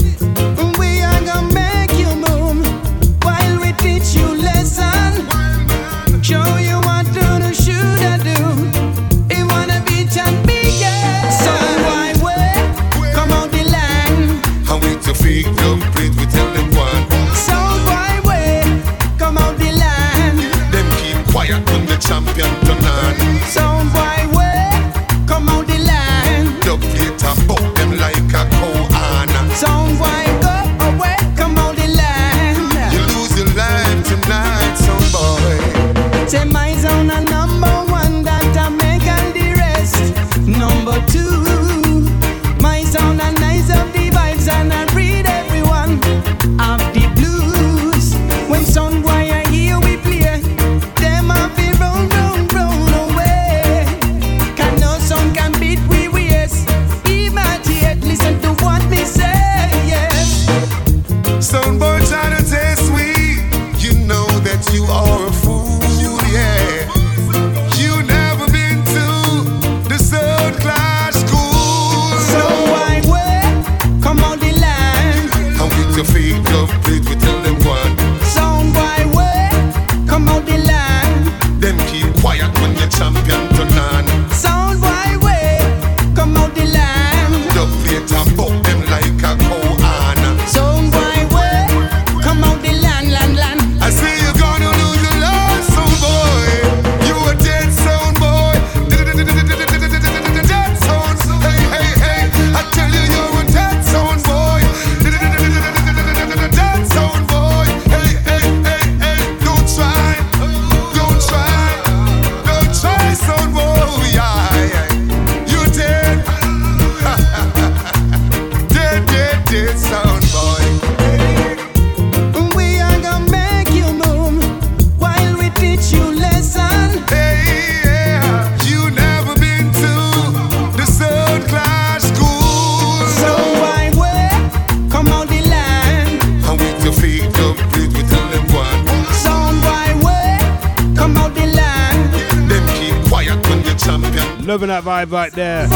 vibe 145.10 145.12
right 145.12 145.32
there. 145.32 145.68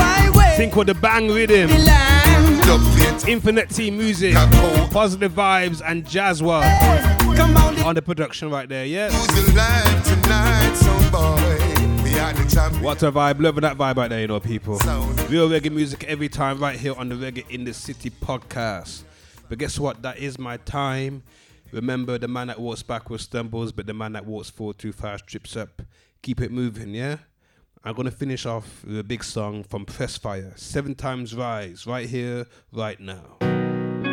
Think 0.57 0.77
of 0.77 0.87
the 0.87 0.95
bang 0.95 1.29
rhythm. 1.29 1.71
Infinite 3.29 3.71
Team 3.71 3.99
music, 3.99 4.35
positive 4.91 5.33
vibes, 5.33 5.83
and 5.85 6.05
Jazzwad 6.05 6.65
on 7.41 7.85
on 7.85 7.95
the 7.95 8.03
production 8.03 8.51
right 8.51 8.69
there. 8.69 8.87
Yeah. 8.87 9.11
What 12.81 13.03
a 13.03 13.13
vibe, 13.13 13.41
loving 13.41 13.63
that 13.63 13.77
vibe 13.77 13.97
right 13.97 14.09
there, 14.09 14.21
you 14.21 14.27
know, 14.27 14.41
people. 14.41 14.79
Real 15.29 15.49
reggae 15.49 15.71
music 15.71 16.05
every 16.05 16.29
time, 16.29 16.59
right 16.59 16.79
here 16.79 16.95
on 16.95 17.09
the 17.09 17.15
Reggae 17.15 17.49
in 17.51 17.65
the 17.65 17.75
City 17.75 18.11
podcast. 18.11 19.05
But 19.49 19.59
guess 19.59 19.79
what? 19.79 20.03
That 20.03 20.19
is 20.19 20.39
my 20.39 20.57
time. 20.59 21.23
Remember, 21.73 22.19
the 22.19 22.29
man 22.29 22.47
that 22.47 22.61
walks 22.61 22.83
backwards 22.83 23.25
stumbles, 23.25 23.73
but 23.73 23.87
the 23.87 23.95
man 23.95 24.13
that 24.13 24.25
walks 24.25 24.49
forward 24.49 24.79
too 24.79 24.93
fast 24.93 25.27
trips 25.27 25.57
up. 25.57 25.83
Keep 26.23 26.41
it 26.41 26.53
moving, 26.53 26.95
yeah? 26.95 27.17
I'm 27.87 27.95
gonna 27.95 28.11
finish 28.11 28.47
off 28.47 28.83
with 28.87 28.99
a 28.99 29.05
big 29.05 29.23
song 29.23 29.63
from 29.63 29.85
Pressfire, 29.85 30.59
Seven 30.59 30.95
Times 30.95 31.35
Rise, 31.35 31.87
right 31.87 32.09
here, 32.09 32.47
right 32.73 32.99
now. 32.99 33.37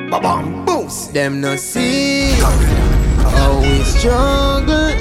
Ba-bam, 0.10 0.66
boost. 0.66 1.14
Them 1.14 1.40
no 1.40 1.56
see 1.56 2.34
always 2.44 3.80
we 3.80 3.84
struggle. 3.86 4.92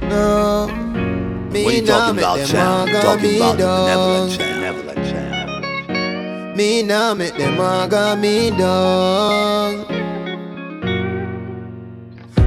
No, 0.00 0.66
me 1.52 1.66
When 1.66 1.74
you 1.74 1.82
nah 1.82 1.98
talking 1.98 2.16
make 2.16 2.24
about 2.24 2.36
them 2.38 2.46
champ, 2.46 2.88
aga 2.88 3.02
talking 3.02 3.22
me 3.22 3.36
about 3.36 3.52
the 3.52 3.58
down. 3.58 3.84
benevolent 3.84 4.38
champ, 4.38 4.54
benevolent 4.56 5.04
champ. 5.90 6.56
Me 6.56 6.82
nah 6.84 7.12
make 7.12 7.36
them 7.36 7.60
all 7.60 7.82
aga 7.82 8.16
me 8.16 8.48
down. 8.48 9.84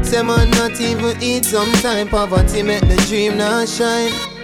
Say 0.04 0.24
man 0.24 0.50
not 0.50 0.82
even 0.82 1.22
eat 1.22 1.46
sometime 1.46 2.08
Poverty 2.08 2.64
make 2.64 2.82
the 2.88 2.96
dream 3.08 3.38
not 3.38 3.68
shine 3.70 4.37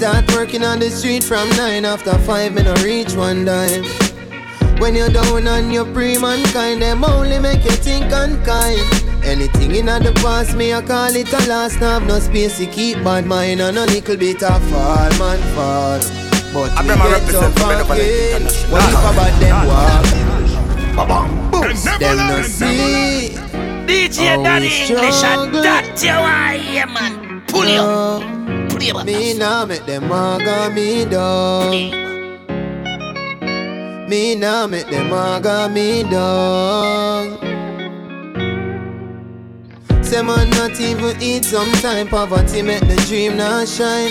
Start 0.00 0.32
working 0.32 0.64
on 0.64 0.78
the 0.78 0.88
street 0.88 1.22
from 1.22 1.46
nine. 1.50 1.84
After 1.84 2.16
five 2.20 2.54
me 2.54 2.62
no 2.62 2.72
reach 2.76 3.12
one 3.12 3.44
dime. 3.44 3.84
When 4.80 4.94
you're 4.94 5.10
down 5.10 5.46
on 5.46 5.70
your 5.70 5.84
pre-mankind 5.92 6.80
Them 6.80 7.04
only 7.04 7.38
make 7.38 7.62
you 7.64 7.72
think 7.72 8.06
unkind. 8.06 8.80
Anything 9.22 9.74
in 9.74 9.84
the 9.84 10.18
past 10.22 10.56
me 10.56 10.72
I 10.72 10.80
call 10.80 11.14
it 11.14 11.30
a 11.30 11.46
loss 11.46 11.74
Now 11.76 11.98
have 11.98 12.06
no 12.08 12.18
space 12.18 12.56
to 12.56 12.66
keep 12.66 12.96
bad 13.04 13.26
mind 13.26 13.60
And 13.60 13.76
a 13.76 13.84
little 13.84 14.16
bit 14.16 14.42
of 14.42 14.62
fall 14.70 15.10
man 15.20 15.38
fall. 15.52 16.00
But 16.54 16.72
I 16.72 16.82
we 16.82 16.88
remember 16.88 17.04
get 17.04 17.20
represent 17.20 17.60
up 17.60 17.68
Benevolent 17.68 18.00
again. 18.00 18.40
International. 18.40 18.72
What 18.72 18.82
if 18.88 19.04
about 19.12 19.34
them 19.36 19.56
walk? 19.68 20.96
Ba-bam, 20.96 21.50
boost 21.50 22.00
Them 22.00 22.16
no 22.16 22.40
see. 22.40 23.36
DJ 23.84 24.42
Daddy 24.42 24.66
we 24.66 24.72
English, 24.72 25.04
and 25.04 25.12
struggle. 25.12 25.62
that's 25.62 26.02
your 26.02 26.14
why, 26.14 26.54
yeah, 26.54 26.86
man. 26.86 27.42
Pull 27.48 27.68
you 27.68 28.39
up. 28.88 29.04
Me 29.06 29.34
nah 29.34 29.66
make 29.66 29.84
them 29.86 30.10
aga 30.10 30.72
me 30.74 31.04
down. 31.04 31.90
Me 34.08 34.34
nah 34.34 34.66
make 34.66 34.88
them 34.88 35.12
aga 35.12 35.68
me 35.68 36.02
down. 36.04 37.38
Say 40.10 40.22
man 40.22 40.50
not 40.50 40.80
even 40.80 41.22
eat 41.22 41.44
sometime 41.44 42.08
Poverty 42.08 42.62
make 42.62 42.80
the 42.80 42.96
dream 43.06 43.36
not 43.36 43.68
shine 43.68 44.10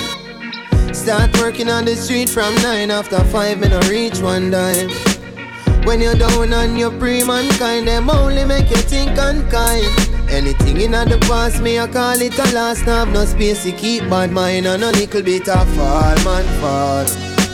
Start 0.94 1.38
working 1.42 1.68
on 1.68 1.84
the 1.84 1.94
street 1.98 2.30
from 2.30 2.56
nine 2.64 2.90
After 2.90 3.22
five 3.26 3.60
me 3.60 3.68
no 3.68 3.82
reach 3.82 4.20
one 4.20 4.50
dime 4.50 4.90
When 5.84 6.00
you're 6.00 6.16
down 6.16 6.54
on 6.54 6.78
your 6.78 6.92
pre-mankind 6.92 7.86
Them 7.86 8.10
only 8.10 8.46
make 8.46 8.70
you 8.70 8.78
think 8.78 9.18
unkind 9.20 10.09
Anything 10.32 10.82
in 10.82 10.92
the 10.92 11.18
past 11.28 11.60
me 11.62 11.80
I 11.80 11.88
call 11.88 12.22
it 12.22 12.38
a 12.38 12.54
loss 12.54 12.82
have 12.82 13.12
no 13.12 13.26
space 13.26 13.64
to 13.64 13.72
keep 13.72 14.08
bad 14.10 14.32
mind 14.32 14.68
And 14.68 14.84
a 14.84 14.92
little 14.92 15.24
bit 15.24 15.50
of 15.50 15.68
fall 15.76 16.16
man 16.24 16.46
fall. 16.62 17.06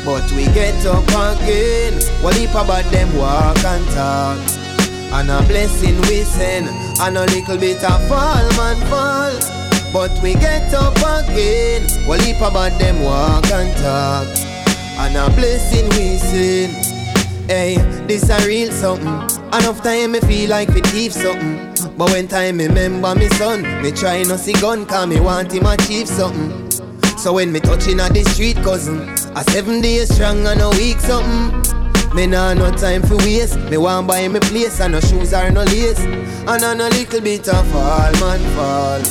But 0.03 0.30
we 0.34 0.45
get 0.53 0.86
up 0.86 1.07
again. 1.07 1.93
What 2.21 2.36
heap 2.36 2.51
about 2.51 2.84
them 2.91 3.15
walk 3.17 3.57
and 3.63 3.86
talk? 3.95 4.38
And 5.13 5.32
a 5.32 5.41
blessing 5.47 5.99
we 6.01 6.23
send 6.23 6.67
And 6.99 7.17
a 7.17 7.26
little 7.26 7.57
bit 7.57 7.84
of 7.84 8.07
fall 8.09 8.45
man 8.59 8.78
fall. 8.91 9.34
But 9.93 10.11
we 10.21 10.34
get 10.34 10.73
up 10.73 10.97
again. 10.97 11.88
Well 12.07 12.19
heap 12.19 12.38
about 12.38 12.78
them 12.78 13.01
walk 13.01 13.45
and 13.51 13.71
talk? 13.78 14.28
And 14.99 15.15
a 15.15 15.34
blessing 15.34 15.88
we 15.95 16.17
send. 16.17 16.73
Hey, 17.49 17.78
this 18.05 18.30
a 18.30 18.45
real 18.45 18.71
something 18.71 19.35
Enough 19.54 19.84
time 19.84 20.12
me 20.12 20.20
feel 20.22 20.50
like 20.50 20.70
we 20.70 20.82
thief 20.82 21.14
something 21.14 21.98
But 21.98 22.12
when 22.12 22.28
time 22.28 22.58
me 22.58 22.68
remember 22.68 23.16
me 23.16 23.30
son 23.30 23.62
Me 23.82 23.91
try 23.91 24.24
no 24.24 24.36
see 24.38 24.54
gun 24.54 24.86
cause 24.86 25.08
me 25.08 25.20
want 25.20 25.54
him 25.54 25.66
achieve 25.66 26.08
something 26.08 26.70
So 27.18 27.34
when 27.34 27.52
me 27.52 27.60
touching 27.60 28.00
at 28.00 28.14
the 28.14 28.24
street 28.24 28.58
cousin 28.58 29.08
A 29.36 29.43
seven 29.52 29.82
days 29.82 30.14
strong 30.14 30.46
and 30.48 30.62
a 30.62 30.70
week 30.72 31.00
something 31.00 31.76
me 32.16 32.28
nah 32.28 32.54
no 32.54 32.72
time 32.72 33.02
for 33.02 33.18
waste. 33.18 33.60
Me 33.70 33.76
want 33.76 34.08
buy 34.08 34.26
me 34.30 34.39
place 34.39 34.80
and 34.80 34.93
no 34.93 35.02
shoes 35.02 35.34
or 35.34 35.52
no 35.52 35.64
lace. 35.64 36.00
And 36.00 36.64
on 36.64 36.80
a 36.80 36.88
little 36.88 37.20
bit 37.20 37.46
of 37.50 37.68
fall, 37.68 38.14
man 38.22 38.39
fall. 38.56 39.02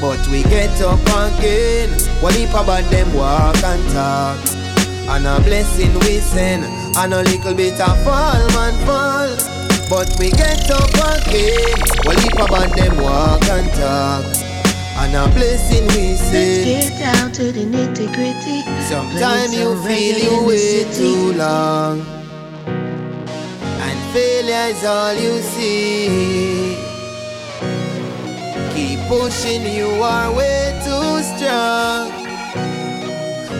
But 0.00 0.24
we 0.28 0.44
get 0.44 0.80
up 0.80 1.00
again. 1.00 1.90
What 2.22 2.36
heap 2.36 2.50
about 2.50 2.88
them 2.88 3.12
walk 3.14 3.56
and 3.64 3.82
talk. 3.92 4.38
And 5.10 5.26
a 5.26 5.40
blessing 5.42 5.92
we 6.06 6.20
send. 6.20 6.62
And 6.96 7.12
a 7.12 7.24
little 7.24 7.52
bit 7.52 7.80
of 7.80 8.00
fall, 8.04 8.46
man 8.54 8.86
fall. 8.86 9.61
But 9.92 10.08
we 10.18 10.30
get 10.30 10.70
up 10.70 10.88
again. 10.88 11.76
What 12.06 12.18
heap 12.20 12.32
about 12.32 12.74
them 12.74 12.96
walk 12.96 13.44
and 13.44 13.68
talk. 13.76 14.24
And 14.96 15.14
a 15.14 15.28
blessing 15.34 15.86
we 15.88 16.16
Let's 16.16 16.30
get 16.32 16.98
down 16.98 17.30
to 17.32 17.52
the 17.52 17.66
nitty 17.66 18.08
gritty. 18.14 18.62
Sometimes 18.88 19.54
you 19.54 19.76
feel 19.84 20.16
you 20.16 20.46
wait 20.46 20.94
too 20.94 21.34
long. 21.34 22.00
And 23.84 23.98
failure 24.14 24.72
is 24.72 24.82
all 24.82 25.12
you 25.12 25.42
see. 25.42 26.78
Keep 28.72 28.98
pushing, 29.08 29.74
you 29.76 29.88
are 30.02 30.32
way 30.34 30.72
too 30.86 31.22
strong. 31.36 32.10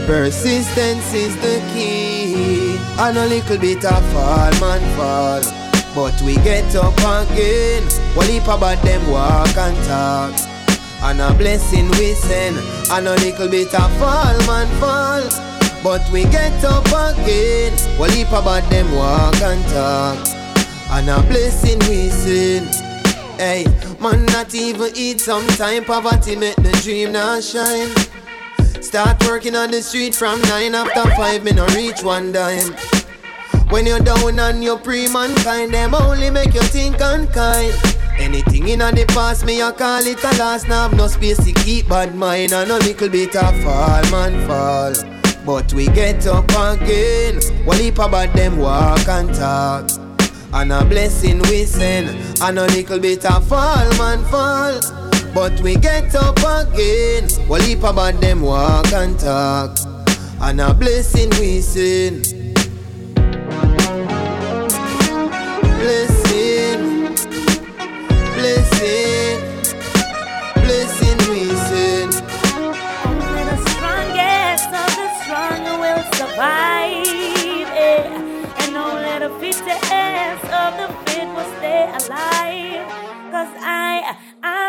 Persistence 0.06 1.12
is 1.12 1.36
the 1.42 1.60
key. 1.74 2.78
And 2.98 3.18
a 3.18 3.26
little 3.26 3.58
bit 3.58 3.84
of 3.84 4.02
fall, 4.12 4.50
man, 4.62 4.96
fall. 4.96 5.61
But 5.94 6.20
we 6.22 6.36
get 6.36 6.74
up 6.74 6.96
again. 6.96 7.82
What 8.14 8.26
heap 8.26 8.44
about 8.44 8.80
them 8.82 9.10
walk 9.10 9.54
and 9.56 9.76
talk. 9.86 10.32
And 11.02 11.20
a 11.20 11.34
blessing 11.34 11.88
we 11.90 12.14
send. 12.14 12.56
And 12.90 13.08
a 13.08 13.14
little 13.16 13.48
bit 13.48 13.74
of 13.74 13.92
fall, 13.98 14.38
man, 14.46 14.68
fall. 14.80 15.22
But 15.82 16.08
we 16.10 16.22
get 16.24 16.64
up 16.64 16.86
again. 16.86 17.72
What 17.98 18.10
heap 18.12 18.28
about 18.28 18.68
them 18.70 18.90
walk 18.94 19.36
and 19.42 19.62
talk. 19.68 20.18
And 20.92 21.10
a 21.10 21.20
blessing 21.28 21.78
we 21.80 22.08
send. 22.08 22.68
Hey, 23.38 23.66
man, 24.00 24.24
not 24.26 24.54
even 24.54 24.92
eat 24.94 25.20
sometime. 25.20 25.84
Poverty 25.84 26.36
make 26.36 26.56
the 26.56 26.72
dream 26.82 27.12
not 27.12 27.42
shine. 27.42 27.90
Start 28.82 29.22
working 29.26 29.56
on 29.56 29.70
the 29.70 29.82
street 29.82 30.14
from 30.14 30.40
nine 30.42 30.74
after 30.74 31.10
five, 31.16 31.44
me 31.44 31.52
no 31.52 31.66
reach 31.68 32.02
one 32.02 32.32
dime. 32.32 32.74
When 33.72 33.86
you're 33.86 34.00
down 34.00 34.38
on 34.38 34.60
your 34.60 34.78
pre-mankind, 34.78 35.72
them 35.72 35.94
only 35.94 36.28
make 36.28 36.52
you 36.52 36.60
think 36.60 36.96
unkind. 37.00 37.72
Anything 38.18 38.68
in 38.68 38.80
the 38.80 39.06
past, 39.08 39.46
me 39.46 39.62
I 39.62 39.72
call 39.72 40.06
it 40.06 40.22
a 40.22 40.38
loss. 40.38 40.68
Now 40.68 40.84
I've 40.84 40.94
no 40.94 41.06
space 41.06 41.42
to 41.42 41.52
keep 41.52 41.88
bad 41.88 42.14
mind 42.14 42.52
and 42.52 42.70
a 42.70 42.76
little 42.76 43.08
bit 43.08 43.34
of 43.34 43.62
fall, 43.62 44.02
man 44.10 44.46
fall. 44.46 44.92
But 45.46 45.72
we 45.72 45.86
get 45.86 46.26
up 46.26 46.50
again. 46.50 47.40
What 47.64 47.78
heap 47.78 47.94
about 47.94 48.34
them 48.34 48.58
walk 48.58 49.08
and 49.08 49.34
talk. 49.34 49.88
And 50.52 50.70
a 50.70 50.84
blessing 50.84 51.38
we 51.48 51.64
send. 51.64 52.10
And 52.42 52.58
a 52.58 52.66
little 52.66 52.98
bit 52.98 53.24
of 53.24 53.48
fall, 53.48 53.88
man 53.96 54.22
fall. 54.26 54.80
But 55.32 55.58
we 55.62 55.76
get 55.76 56.14
up 56.14 56.36
again. 56.40 57.26
What 57.48 57.62
heap 57.62 57.84
about 57.84 58.20
them 58.20 58.42
walk 58.42 58.92
and 58.92 59.18
talk. 59.18 59.78
And 60.42 60.60
a 60.60 60.74
blessing 60.74 61.30
we 61.40 61.62
send. 61.62 62.41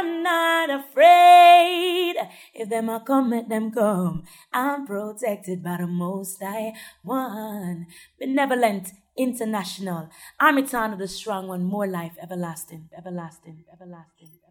I'm 0.04 0.22
not 0.22 0.70
afraid. 0.70 2.16
If 2.54 2.68
them 2.68 2.90
a 2.90 3.00
come, 3.00 3.30
let 3.30 3.48
them 3.48 3.72
come. 3.72 4.24
I'm 4.52 4.86
protected 4.86 5.64
by 5.64 5.78
the 5.78 5.88
most 5.88 6.44
high 6.44 6.74
one. 7.04 7.88
Benevolent, 8.20 8.92
international. 9.16 10.10
Town 10.42 10.92
of 10.92 11.00
the 11.00 11.08
strong 11.08 11.48
one. 11.48 11.64
More 11.64 11.88
life, 11.88 12.18
everlasting, 12.22 12.90
everlasting, 12.98 13.64
everlasting. 13.72 14.43